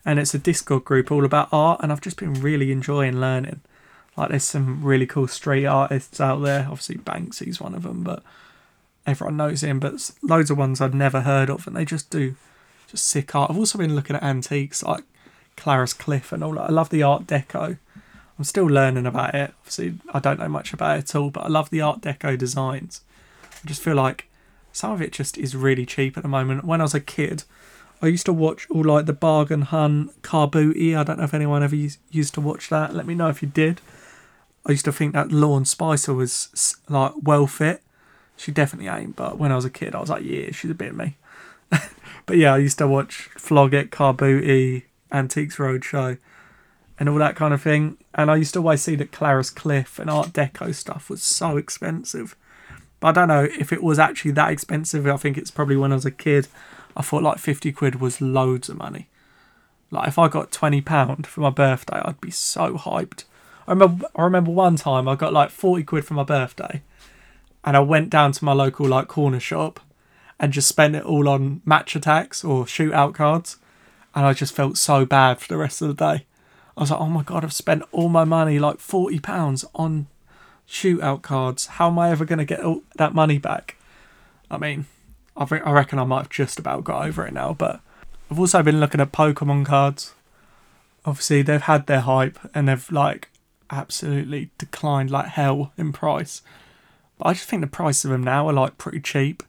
and 0.05 0.19
it's 0.19 0.35
a 0.35 0.39
Discord 0.39 0.85
group 0.85 1.11
all 1.11 1.25
about 1.25 1.49
art, 1.53 1.81
and 1.83 1.93
I've 1.93 2.01
just 2.01 2.17
been 2.17 2.35
really 2.35 2.73
enjoying 2.73 3.21
learning. 3.21 3.61
Like, 4.17 4.31
there's 4.31 4.45
some 4.45 4.83
really 4.83 5.07
cool 5.07 5.29
street 5.29 5.67
artists 5.67 6.21
out 6.21 6.43
there. 6.43 6.67
Obviously, 6.71 6.97
Banksy's 6.97 7.61
one 7.61 7.75
of 7.75 7.83
them, 7.85 8.03
but 8.03 8.23
everyone 9.07 9.37
knows 9.37 9.63
him. 9.63 9.81
But 9.81 10.11
loads 10.23 10.51
of 10.51 10.59
ones 10.59 10.81
I'd 10.81 10.95
never 10.95 11.23
heard 11.23 11.49
of, 11.49 11.67
and 11.67 11.77
they 11.77 11.85
just 11.85 12.11
do 12.11 12.35
just 12.89 13.07
sick 13.07 13.35
art. 13.35 13.51
I've 13.51 13.57
also 13.57 13.79
been 13.79 13.97
looking 13.97 14.17
at 14.17 14.23
antiques 14.23 14.83
like 14.83 15.05
Clarice 15.57 15.95
Cliff 15.95 16.33
and 16.33 16.45
all 16.45 16.53
that. 16.55 16.69
I 16.69 16.73
love 16.73 16.91
the 16.91 17.03
Art 17.03 17.27
Deco. 17.27 17.79
I'm 18.39 18.45
still 18.45 18.67
learning 18.67 19.07
about 19.07 19.35
it. 19.35 19.55
Obviously, 19.61 19.95
I 20.13 20.19
don't 20.19 20.39
know 20.39 20.49
much 20.49 20.73
about 20.73 20.99
it 20.99 21.05
at 21.05 21.15
all, 21.15 21.31
but 21.31 21.45
I 21.45 21.49
love 21.49 21.71
the 21.71 21.81
Art 21.81 22.01
Deco 22.01 22.37
designs. 22.37 23.01
I 23.65 23.67
just 23.67 23.83
feel 23.83 23.95
like 23.95 24.29
some 24.73 24.91
of 24.91 25.01
it 25.01 25.13
just 25.13 25.39
is 25.39 25.55
really 25.55 25.87
cheap 25.87 26.17
at 26.17 26.23
the 26.23 26.29
moment. 26.29 26.65
When 26.65 26.81
I 26.81 26.85
was 26.85 26.95
a 26.95 27.01
kid, 27.01 27.45
I 28.03 28.09
used 28.09 28.27
to 28.27 28.33
watch 28.33 28.67
all 28.69 28.83
like 28.85 29.07
the 29.07 29.13
Bargain 29.13 29.63
Hunt, 29.63 30.21
Car 30.23 30.49
Booty. 30.49 30.97
I 30.97 31.05
don't 31.05 31.19
know 31.19 31.25
if 31.25 31.35
anyone 31.35 31.63
ever 31.63 31.77
used 31.77 32.35
to 32.35 32.41
watch 32.41 32.69
that. 32.69 32.95
Let 32.95 33.07
me 33.07 33.15
know 33.15 33.29
if 33.29 33.43
you 33.43 33.49
did. 33.49 33.81
I 34.67 34.73
used 34.73 34.85
to 34.87 34.93
think 34.93 35.13
that 35.13 35.31
Lorne 35.31 35.65
Spicer 35.65 36.13
was 36.13 36.77
like 36.89 37.13
well 37.23 37.47
fit. 37.47 37.81
She 38.37 38.51
definitely 38.51 38.89
ain't, 38.89 39.15
but 39.15 39.39
when 39.39 39.53
I 39.53 39.57
was 39.57 39.65
a 39.65 39.71
kid, 39.71 39.95
I 39.95 40.01
was 40.01 40.11
like, 40.11 40.25
yeah, 40.25 40.51
she's 40.51 40.71
a 40.71 40.75
bit 40.75 40.91
of 40.91 40.97
me. 40.97 41.17
but 42.27 42.37
yeah, 42.37 42.55
I 42.55 42.59
used 42.59 42.79
to 42.79 42.89
watch 42.89 43.31
Flog 43.37 43.73
It, 43.73 43.93
Car 43.93 44.13
Booty, 44.13 44.87
Antiques 45.13 45.59
Roadshow, 45.59 46.19
and 46.99 47.09
all 47.09 47.19
that 47.19 47.37
kind 47.37 47.55
of 47.55 47.63
thing. 47.63 47.99
And 48.15 48.33
I 48.33 48.37
used 48.37 48.55
to 48.55 48.61
always 48.61 48.83
see 48.83 48.97
that 48.97 49.13
Clarice 49.13 49.51
Cliff 49.51 50.01
and 50.01 50.11
Art 50.11 50.33
Deco 50.33 50.75
stuff 50.75 51.09
was 51.09 51.23
so 51.23 51.57
expensive. 51.57 52.35
But 52.99 53.09
I 53.09 53.13
don't 53.13 53.29
know 53.29 53.49
if 53.59 53.73
it 53.73 53.83
was 53.83 54.01
actually 54.01 54.33
that 54.33 54.51
expensive. 54.51 55.07
I 55.07 55.17
think 55.17 55.39
it's 55.39 55.51
probably 55.53 55.77
when 55.77 55.93
I 55.93 55.97
was 55.97 56.07
a 56.07 56.11
kid 56.11 56.49
I 56.97 57.03
thought 57.03 57.23
like 57.23 57.39
50 57.39 57.73
quid 57.73 58.01
was 58.01 58.21
loads 58.21 58.69
of 58.69 58.79
money. 58.79 59.09
Like 59.91 60.09
if 60.09 60.19
I 60.19 60.29
got 60.29 60.51
20 60.51 60.81
pound 60.81 61.27
for 61.27 61.41
my 61.41 61.51
birthday, 61.51 62.01
I'd 62.05 62.21
be 62.21 62.31
so 62.31 62.77
hyped. 62.77 63.25
I 63.67 63.73
remember 63.73 64.09
I 64.17 64.23
remember 64.23 64.51
one 64.51 64.77
time 64.77 65.09
I 65.09 65.15
got 65.15 65.33
like 65.33 65.51
40 65.51 65.85
quid 65.85 66.05
for 66.05 66.15
my 66.15 66.25
birthday 66.25 66.83
and 67.65 67.77
I 67.77 67.81
went 67.81 68.11
down 68.11 68.33
to 68.33 68.45
my 68.45 68.53
local 68.53 68.89
like 68.89 69.09
corner 69.09 69.39
shop 69.39 69.81
and 70.41 70.53
just 70.53 70.69
spent 70.69 70.97
it 70.97 71.05
all 71.05 71.29
on 71.29 71.63
Match 71.65 71.95
Attax 71.95 72.45
or 72.45 72.65
shootout 72.65 73.15
cards 73.15 73.59
and 74.15 74.27
I 74.27 74.33
just 74.33 74.55
felt 74.55 74.77
so 74.79 75.07
bad 75.07 75.41
for 75.41 75.49
the 75.49 75.57
rest 75.57 75.81
of 75.81 75.89
the 75.89 75.95
day. 75.95 76.27
I 76.77 76.81
was 76.81 76.91
like, 76.91 77.01
"Oh 77.01 77.07
my 77.07 77.23
god, 77.23 77.45
I've 77.45 77.53
spent 77.53 77.83
all 77.93 78.09
my 78.09 78.25
money 78.25 78.59
like 78.59 78.81
40 78.81 79.21
pounds 79.21 79.65
on 79.75 80.07
shootout 80.69 81.23
cards. 81.23 81.67
How 81.67 81.89
am 81.89 81.99
I 81.99 82.11
ever 82.11 82.25
going 82.25 82.39
to 82.39 82.45
get 82.45 82.65
all 82.65 82.83
that 82.97 83.15
money 83.15 83.39
back?" 83.39 83.77
I 84.51 84.59
mean, 84.59 84.87
I 85.37 85.45
think 85.45 85.67
I 85.67 85.73
reckon 85.73 85.99
I 85.99 86.05
might 86.05 86.23
have 86.23 86.29
just 86.31 86.59
about 86.59 86.85
got 86.85 87.07
over 87.07 87.27
it 87.27 87.33
now. 87.33 87.55
But 87.55 87.81
I've 88.31 88.39
also 88.39 88.63
been 88.63 88.81
looking 88.81 89.01
at 89.01 89.13
Pokemon 89.13 89.67
cards. 89.67 90.15
Obviously, 91.05 91.43
they've 91.43 91.63
had 91.63 91.87
their 91.87 92.01
hype 92.01 92.39
and 92.55 92.69
they've 92.69 92.91
like 92.93 93.29
absolutely 93.71 94.51
declined 94.59 95.11
like 95.11 95.27
hell 95.27 95.73
in 95.77 95.93
price. 95.93 96.43
But 97.19 97.29
I 97.29 97.33
just 97.35 97.49
think 97.49 97.63
the 97.63 97.67
price 97.67 98.05
of 98.05 98.11
them 98.11 98.23
now 98.23 98.49
are 98.49 98.53
like 98.53 98.79
pretty 98.79 99.01
cheap. 99.01 99.43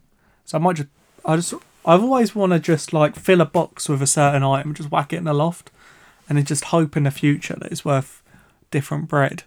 So 0.45 0.57
I 0.57 0.61
might 0.61 0.77
just, 0.77 0.89
I 1.25 1.35
just, 1.35 1.53
I've 1.85 2.03
always 2.03 2.33
want 2.33 2.53
to 2.53 2.59
just 2.59 2.93
like 2.93 3.15
fill 3.15 3.41
a 3.41 3.45
box 3.45 3.89
with 3.89 4.01
a 4.01 4.07
certain 4.07 4.43
item, 4.43 4.73
just 4.73 4.91
whack 4.91 5.13
it 5.13 5.17
in 5.17 5.25
the 5.25 5.33
loft, 5.33 5.71
and 6.27 6.37
then 6.37 6.45
just 6.45 6.65
hope 6.65 6.95
in 6.95 7.03
the 7.03 7.11
future 7.11 7.55
that 7.59 7.71
it's 7.71 7.85
worth 7.85 8.21
different 8.71 9.07
bread, 9.07 9.43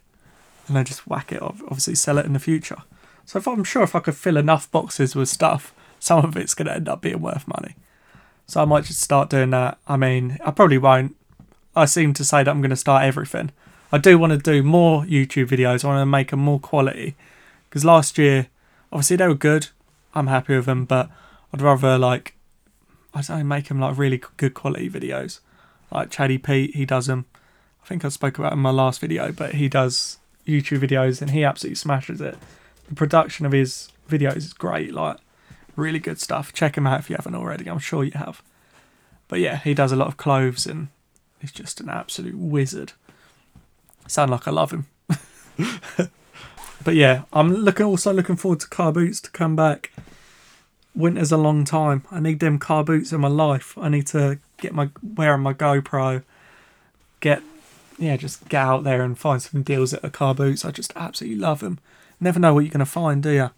and 0.67 0.77
then 0.77 0.85
just 0.85 1.07
whack 1.07 1.33
it, 1.33 1.43
off 1.43 1.63
obviously 1.63 1.95
sell 1.95 2.19
it 2.19 2.27
in 2.27 2.33
the 2.33 2.39
future. 2.39 2.83
So 3.25 3.39
if 3.39 3.49
I'm 3.49 3.65
sure 3.65 3.83
if 3.83 3.95
I 3.95 4.01
could 4.01 4.17
fill 4.17 4.37
enough 4.37 4.71
boxes 4.71 5.17
with 5.17 5.29
stuff, 5.29 5.75
some 5.99 6.25
of 6.25 6.37
it's 6.37 6.55
going 6.55 6.67
to 6.67 6.75
end 6.75 6.89
up 6.89 7.01
being 7.01 7.21
worth 7.21 7.47
money. 7.49 7.77
So 8.47 8.63
I 8.63 8.65
might 8.65 8.85
just 8.85 9.01
start 9.01 9.31
doing 9.31 9.51
that. 9.51 9.79
I 9.87 9.97
mean, 9.97 10.39
I 10.45 10.51
probably 10.51 10.79
won't. 10.79 11.17
I 11.75 11.85
seem 11.85 12.15
to 12.15 12.25
say 12.25 12.43
that 12.43 12.51
I'm 12.51 12.61
going 12.61 12.71
to 12.71 12.77
start 12.77 13.05
everything. 13.05 13.51
I 13.93 13.99
do 13.99 14.19
want 14.19 14.33
to 14.33 14.39
do 14.39 14.63
more 14.63 15.03
YouTube 15.03 15.49
videos. 15.49 15.85
I 15.85 15.89
want 15.89 16.01
to 16.01 16.07
make 16.07 16.31
them 16.31 16.41
more 16.41 16.61
quality. 16.61 17.17
Because 17.69 17.85
last 17.85 18.19
year, 18.19 18.49
obviously 18.93 19.17
they 19.17 19.29
were 19.29 19.35
good. 19.35 19.69
I'm 20.15 20.29
happy 20.29 20.57
with 20.57 20.67
them, 20.67 20.85
but 20.85 21.11
I'd 21.53 21.61
rather 21.61 21.99
like, 21.99 22.35
I 23.15 23.21
don't 23.23 23.39
know, 23.39 23.45
make 23.45 23.69
them 23.69 23.81
like 23.81 23.99
really 23.99 24.23
good 24.37 24.55
quality 24.55 24.89
videos. 24.89 25.41
Like 25.91 26.11
Chatty 26.11 26.39
Pete, 26.39 26.75
he 26.75 26.85
does 26.85 27.07
them. 27.07 27.27
I 27.85 27.87
think 27.87 28.05
I 28.05 28.09
spoke 28.09 28.39
about 28.39 28.53
in 28.53 28.59
my 28.59 28.71
last 28.71 29.01
video, 29.01 29.31
but 29.31 29.55
he 29.55 29.69
does 29.69 30.19
YouTube 30.47 30.81
videos 30.81 31.21
and 31.21 31.31
he 31.31 31.45
absolutely 31.45 31.77
smashes 31.77 32.21
it. 32.21 32.37
The 32.89 32.95
production 32.95 33.47
of 33.47 33.53
his 33.53 33.91
videos 34.09 34.37
is 34.37 34.53
great. 34.53 34.93
Like 34.93 35.19
Really 35.77 35.99
good 35.99 36.21
stuff. 36.21 36.53
Check 36.53 36.77
him 36.77 36.87
out 36.87 37.01
if 37.01 37.11
you 37.11 37.17
haven't 37.17 37.35
already. 37.35 37.69
I'm 37.69 37.79
sure 37.79 38.03
you 38.03 38.13
have. 38.13 38.43
But 39.29 39.41
yeah, 39.41 39.59
he 39.59 39.75
does 39.75 39.93
a 39.93 39.97
lot 39.97 40.09
of 40.09 40.17
clothes 40.17 40.67
and 40.67 40.89
he's 41.41 41.53
just 41.53 41.81
an 41.81 41.89
absolute 41.89 42.37
wizard. 42.37 42.93
Sound 44.07 44.31
like 44.31 44.49
I 44.49 44.51
love 44.51 44.73
him. 44.73 44.87
but 46.85 46.95
yeah, 46.95 47.23
I'm 47.33 47.53
looking 47.53 47.87
also 47.87 48.13
looking 48.13 48.37
forward 48.37 48.61
to 48.61 48.69
car 48.69 48.93
boots 48.93 49.21
to 49.23 49.31
come 49.31 49.57
back. 49.57 49.93
Winter's 50.95 51.33
a 51.33 51.37
long 51.37 51.65
time. 51.65 52.05
I 52.11 52.21
need 52.21 52.41
them 52.41 52.59
car 52.59 52.83
boots 52.83 53.13
in 53.13 53.21
my 53.21 53.29
life. 53.29 53.77
I 53.77 53.89
need 53.89 54.07
to 54.09 54.39
get 54.59 54.73
my 54.73 54.91
wearing 55.03 55.43
my 55.43 55.53
GoPro. 55.53 56.23
Get 57.21 57.43
yeah, 57.99 58.17
just 58.17 58.49
get 58.49 58.63
out 58.63 58.85
there 58.85 59.03
and 59.03 59.19
find 59.19 59.43
some 59.43 59.63
deals 59.63 59.93
at 59.93 60.03
the 60.03 60.11
car 60.11 60.35
boots. 60.35 60.65
I 60.65 60.71
just 60.71 60.93
absolutely 60.97 61.39
love 61.39 61.61
them. 61.61 61.79
Never 62.21 62.39
know 62.39 62.55
what 62.55 62.61
you're 62.61 62.73
gonna 62.73 62.87
find, 62.87 63.23
do 63.23 63.31
you? 63.31 63.51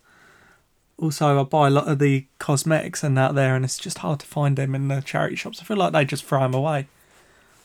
Also 0.99 1.41
I 1.41 1.43
buy 1.45 1.69
a 1.69 1.71
lot 1.71 1.89
of 1.89 1.99
the 1.99 2.27
cosmetics 2.39 3.03
and 3.03 3.17
that 3.17 3.35
there, 3.35 3.55
and 3.55 3.65
it's 3.65 3.79
just 3.79 3.99
hard 3.99 4.21
to 4.21 4.27
find 4.27 4.57
them 4.57 4.75
in 4.75 4.89
the 4.89 5.01
charity 5.01 5.37
shops. 5.37 5.61
I 5.61 5.65
feel 5.65 5.77
like 5.77 5.93
they 5.93 6.05
just 6.05 6.25
throw 6.25 6.41
them 6.41 6.55
away, 6.55 6.89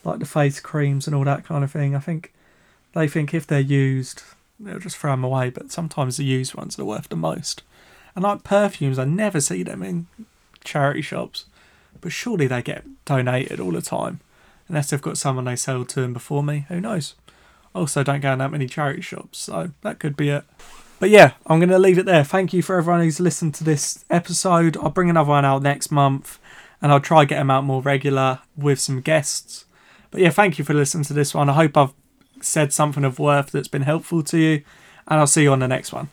like 0.04 0.20
the 0.20 0.26
face 0.26 0.60
creams 0.60 1.08
and 1.08 1.16
all 1.16 1.26
that 1.26 1.46
kind 1.46 1.64
of 1.64 1.72
thing. 1.72 1.96
I 1.96 2.00
think 2.00 2.32
they 2.94 3.08
think 3.08 3.34
if 3.34 3.48
they're 3.48 3.60
used, 3.60 4.24
they'll 4.60 4.80
just 4.80 4.98
throw 4.98 5.12
them 5.12 5.24
away. 5.24 5.50
But 5.50 5.72
sometimes 5.72 6.18
the 6.18 6.24
used 6.24 6.56
ones 6.56 6.78
are 6.78 6.86
worth 6.86 7.10
the 7.10 7.16
most. 7.16 7.64
And 8.16 8.24
like 8.24 8.44
perfumes, 8.44 9.00
I 9.00 9.06
never 9.06 9.42
see 9.42 9.64
them 9.64 9.82
in 9.82 10.06
charity 10.64 11.02
shops, 11.02 11.46
but 12.00 12.12
surely 12.12 12.48
they 12.48 12.62
get 12.62 12.86
donated 13.06 13.60
all 13.60 13.72
the 13.72 13.82
time, 13.82 14.20
unless 14.68 14.90
they've 14.90 15.02
got 15.02 15.18
someone 15.18 15.46
they 15.46 15.56
sell 15.56 15.84
to 15.86 16.02
them 16.02 16.14
before 16.14 16.44
me. 16.44 16.66
Who 16.68 16.80
knows? 16.80 17.16
Also, 17.74 18.04
don't 18.04 18.22
go 18.22 18.34
in 18.34 18.40
that 18.40 18.52
many 18.52 18.68
charity 18.68 19.02
shops, 19.02 19.40
so 19.40 19.72
that 19.82 19.98
could 19.98 20.16
be 20.16 20.30
it. 20.30 20.44
But 21.04 21.10
yeah, 21.10 21.34
I'm 21.46 21.60
going 21.60 21.68
to 21.68 21.78
leave 21.78 21.98
it 21.98 22.06
there. 22.06 22.24
Thank 22.24 22.54
you 22.54 22.62
for 22.62 22.78
everyone 22.78 23.02
who's 23.02 23.20
listened 23.20 23.56
to 23.56 23.66
this 23.66 24.06
episode. 24.10 24.78
I'll 24.78 24.90
bring 24.90 25.10
another 25.10 25.32
one 25.32 25.44
out 25.44 25.62
next 25.62 25.92
month. 25.92 26.40
and 26.82 26.94
I'll 26.94 27.02
try 27.02 27.26
get 27.26 27.40
them 27.40 27.52
out 27.52 27.66
more 27.66 27.82
regular 27.82 28.40
with 28.56 28.80
some 28.80 29.02
guests. 29.02 29.66
But 30.12 30.22
yeah, 30.22 30.30
thank 30.30 30.58
you 30.58 30.64
for 30.64 30.74
listening 30.74 31.04
to 31.04 31.14
this 31.14 31.34
one. 31.34 31.50
I 31.50 31.54
hope 31.56 31.76
I've 31.76 31.94
said 32.40 32.72
something 32.72 33.04
of 33.04 33.20
worth 33.20 33.52
that's 33.52 33.68
been 33.68 33.82
helpful 33.82 34.24
to 34.24 34.38
you, 34.38 34.64
and 35.06 35.20
I'll 35.20 35.28
see 35.28 35.44
you 35.44 35.52
on 35.52 35.60
the 35.60 35.68
next 35.68 35.92
one. 35.92 36.08